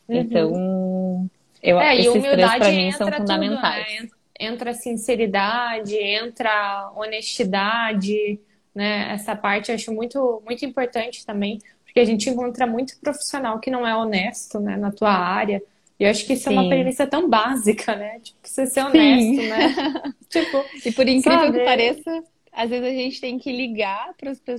[0.08, 0.16] Uhum.
[0.16, 1.30] Então,
[1.60, 3.96] eu, é, esses três para mim são fundamentais.
[3.96, 4.08] Tudo, né?
[4.38, 8.38] Entra sinceridade, entra honestidade,
[8.72, 9.12] né?
[9.12, 13.72] Essa parte eu acho muito, muito importante também, porque a gente encontra muito profissional que
[13.72, 15.60] não é honesto, né, na tua área.
[15.98, 16.56] E eu acho que isso Sim.
[16.56, 18.20] é uma premissa tão básica, né?
[18.20, 19.48] Tipo, você ser honesto, Sim.
[19.48, 19.74] né?
[20.30, 21.58] tipo, e por incrível sabe?
[21.58, 22.22] que pareça,
[22.52, 24.14] às vezes a gente tem que ligar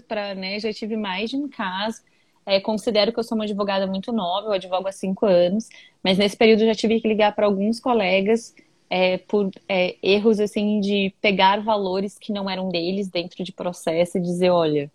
[0.05, 0.59] para, né?
[0.59, 2.01] Já tive mais de um caso
[2.45, 5.67] é, considero que eu sou uma advogada muito nova, eu advogo há cinco anos,
[6.03, 8.53] mas nesse período eu já tive que ligar para alguns colegas
[8.89, 14.17] é, por é, erros assim de pegar valores que não eram deles dentro de processo
[14.17, 14.91] e dizer, olha,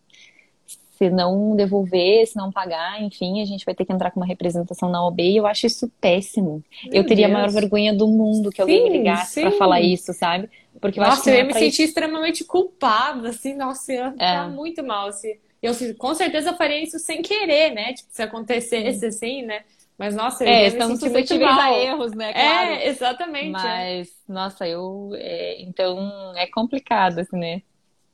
[1.00, 4.26] se não devolver, se não pagar, enfim, a gente vai ter que entrar com uma
[4.26, 6.62] representação na OB e eu acho isso péssimo.
[6.84, 7.36] Meu eu teria Deus.
[7.36, 10.50] a maior vergonha do mundo que sim, alguém me ligasse para falar isso, sabe?
[10.78, 11.82] Porque eu nossa, acho que eu ia me sentir isso...
[11.84, 14.50] extremamente culpada, assim, nossa, eu ia ficar é.
[14.50, 17.92] muito mal se eu com certeza faria isso sem querer, né?
[17.92, 19.64] Tipo, se acontecesse assim, né?
[20.00, 22.32] Mas, nossa, eu é, estamos suscetíveis a erros, né?
[22.32, 22.70] Claro.
[22.70, 23.50] É, exatamente.
[23.50, 24.32] Mas, é.
[24.32, 25.10] nossa, eu.
[25.14, 27.62] É, então, é complicado, assim, né?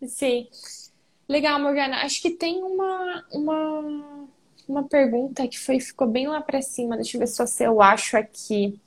[0.05, 0.49] Sim.
[1.29, 1.99] Legal, Morgana.
[1.99, 4.29] Acho que tem uma, uma,
[4.69, 6.97] uma pergunta que foi, ficou bem lá pra cima.
[6.97, 8.81] Deixa eu ver se eu acho aqui.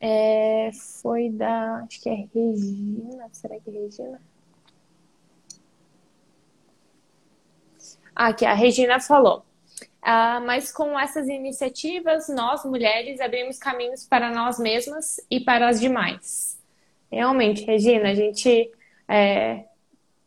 [0.00, 0.70] É,
[1.00, 1.84] foi da.
[1.84, 3.28] Acho que é Regina.
[3.30, 4.20] Será que é Regina?
[8.16, 9.44] Aqui a Regina falou.
[10.02, 15.80] Ah, mas com essas iniciativas, nós mulheres abrimos caminhos para nós mesmas e para as
[15.80, 16.58] demais.
[17.10, 18.70] Realmente, Regina, a gente
[19.08, 19.64] é,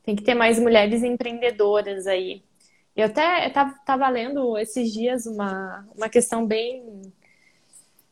[0.04, 2.44] tem que ter mais mulheres empreendedoras aí.
[2.96, 7.02] Eu até estava lendo esses dias uma, uma questão bem,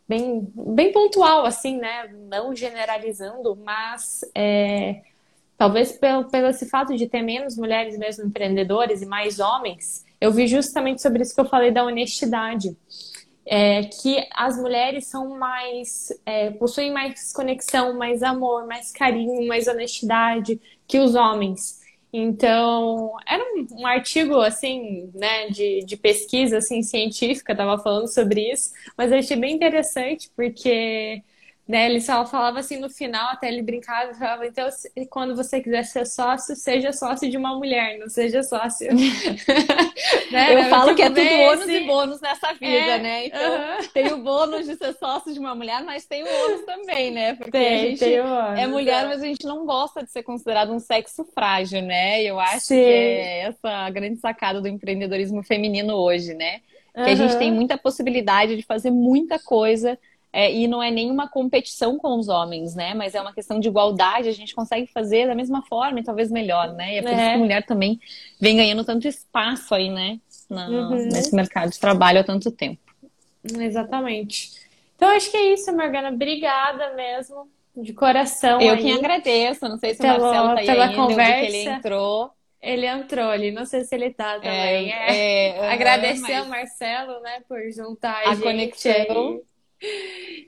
[0.08, 2.08] bem, bem pontual, assim, né?
[2.30, 5.02] Não generalizando, mas é,
[5.58, 10.32] talvez pelo, pelo esse fato de ter menos mulheres mesmo empreendedores e mais homens, eu
[10.32, 12.76] vi justamente sobre isso que eu falei da honestidade.
[13.50, 19.70] É, que as mulheres são mais é, possuem mais conexão, mais amor, mais carinho, mais
[19.70, 21.80] honestidade que os homens.
[22.12, 28.52] Então, era um, um, artigo, assim, né, de, de pesquisa, assim, científica, tava falando sobre
[28.52, 31.22] isso, mas eu achei bem interessante, porque
[31.68, 31.90] né?
[31.90, 34.70] Ele só falava assim no final, até ele brincava, falava, então,
[35.10, 38.88] quando você quiser ser sócio, seja sócio de uma mulher, não seja sócio.
[40.32, 40.56] né?
[40.56, 43.26] Eu falo que é tudo ônus e bônus nessa vida, é, né?
[43.28, 43.92] Então, uh -huh.
[43.92, 47.36] tem o bônus de ser sócio de uma mulher, mas tem o ônus também, né?
[47.36, 49.08] Porque tem, a gente ônus, é mulher, é.
[49.08, 52.24] mas a gente não gosta de ser considerado um sexo frágil, né?
[52.24, 52.76] Eu acho Sim.
[52.76, 56.62] que é essa a grande sacada do empreendedorismo feminino hoje, né?
[56.94, 57.12] Que uh -huh.
[57.12, 60.00] a gente tem muita possibilidade de fazer muita coisa
[60.38, 62.94] é, e não é nenhuma competição com os homens, né?
[62.94, 66.30] Mas é uma questão de igualdade, a gente consegue fazer da mesma forma e talvez
[66.30, 66.94] melhor, né?
[66.94, 67.14] E é por é.
[67.14, 68.00] isso que a mulher também
[68.40, 70.20] vem ganhando tanto espaço aí, né?
[70.48, 71.08] Na, uhum.
[71.08, 72.80] Nesse mercado de trabalho há tanto tempo.
[73.52, 74.52] Exatamente.
[74.96, 76.10] Então, acho que é isso, Morgana.
[76.10, 78.62] Obrigada mesmo, de coração.
[78.62, 78.84] Eu aí.
[78.84, 79.68] que agradeço.
[79.68, 81.46] Não sei se pelo, o Marcelo tá aí pela ainda, conversa.
[81.46, 82.32] ele entrou.
[82.62, 84.94] Ele entrou ali, não sei se ele tá também.
[84.94, 88.92] É, é, é agradecer ao Marcelo, né, por juntar a, a gente conexão.
[88.92, 89.57] Aí.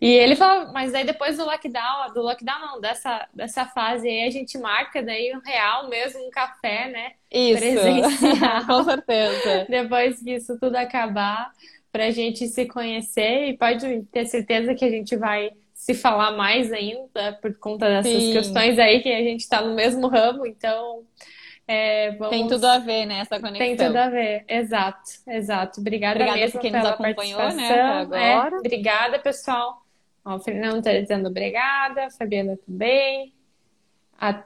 [0.02, 4.28] E ele falou, mas aí depois do lockdown, do lockdown não, dessa, dessa fase aí
[4.28, 7.12] a gente marca daí um real mesmo, um café, né?
[7.32, 8.66] Isso, presencial.
[8.68, 9.68] com certeza.
[9.70, 11.52] depois que isso tudo acabar,
[11.92, 16.72] pra gente se conhecer e pode ter certeza que a gente vai se falar mais
[16.72, 18.34] ainda por conta dessas Sim.
[18.34, 21.04] questões aí que a gente tá no mesmo ramo, então
[21.72, 22.30] é, vamos...
[22.30, 23.60] Tem tudo a ver, né, essa conexão.
[23.60, 25.80] Tem tudo a ver, exato, exato.
[25.80, 28.56] Obrigada, Obrigada mesmo quem pela nos acompanhou, né, agora.
[28.56, 29.86] É, obrigada, pessoal.
[30.26, 33.36] Ó, o Fernando está dizendo obrigada, a Fabiana também.
[34.20, 34.44] A...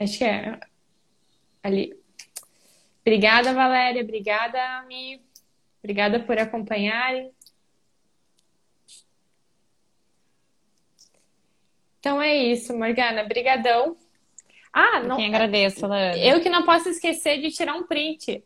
[0.00, 0.58] Acho que é
[1.62, 1.96] ali.
[3.02, 4.02] Obrigada, Valéria.
[4.02, 5.22] Obrigada, Mi.
[5.78, 7.30] Obrigada por acompanharem.
[12.00, 13.22] Então é isso, Morgana.
[13.22, 13.96] Brigadão.
[14.78, 15.16] Ah, não.
[15.16, 16.18] Quem agradeço, Lana.
[16.18, 18.44] Eu que não posso esquecer de tirar um print.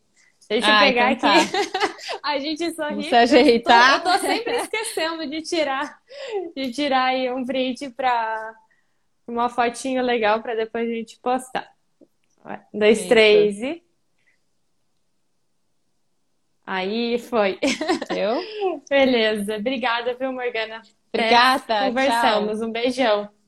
[0.48, 1.50] Deixa ah, eu pegar então aqui.
[1.50, 1.94] Tá.
[2.22, 3.08] a gente sorri.
[3.08, 3.94] Se ajeitar.
[3.94, 6.00] Eu tô, eu tô sempre esquecendo de tirar,
[6.54, 8.54] de tirar aí um print para
[9.26, 11.68] uma fotinho legal para depois a gente postar.
[12.72, 13.08] Dois, Isso.
[13.08, 13.82] três e.
[16.64, 17.58] Aí foi.
[18.16, 18.40] Eu?
[18.88, 19.56] Beleza.
[19.56, 20.80] Obrigada, viu, Morgana?
[21.12, 21.86] Obrigada.
[21.86, 22.58] Conversamos.
[22.60, 22.68] Tchau.
[22.68, 23.39] Um beijão.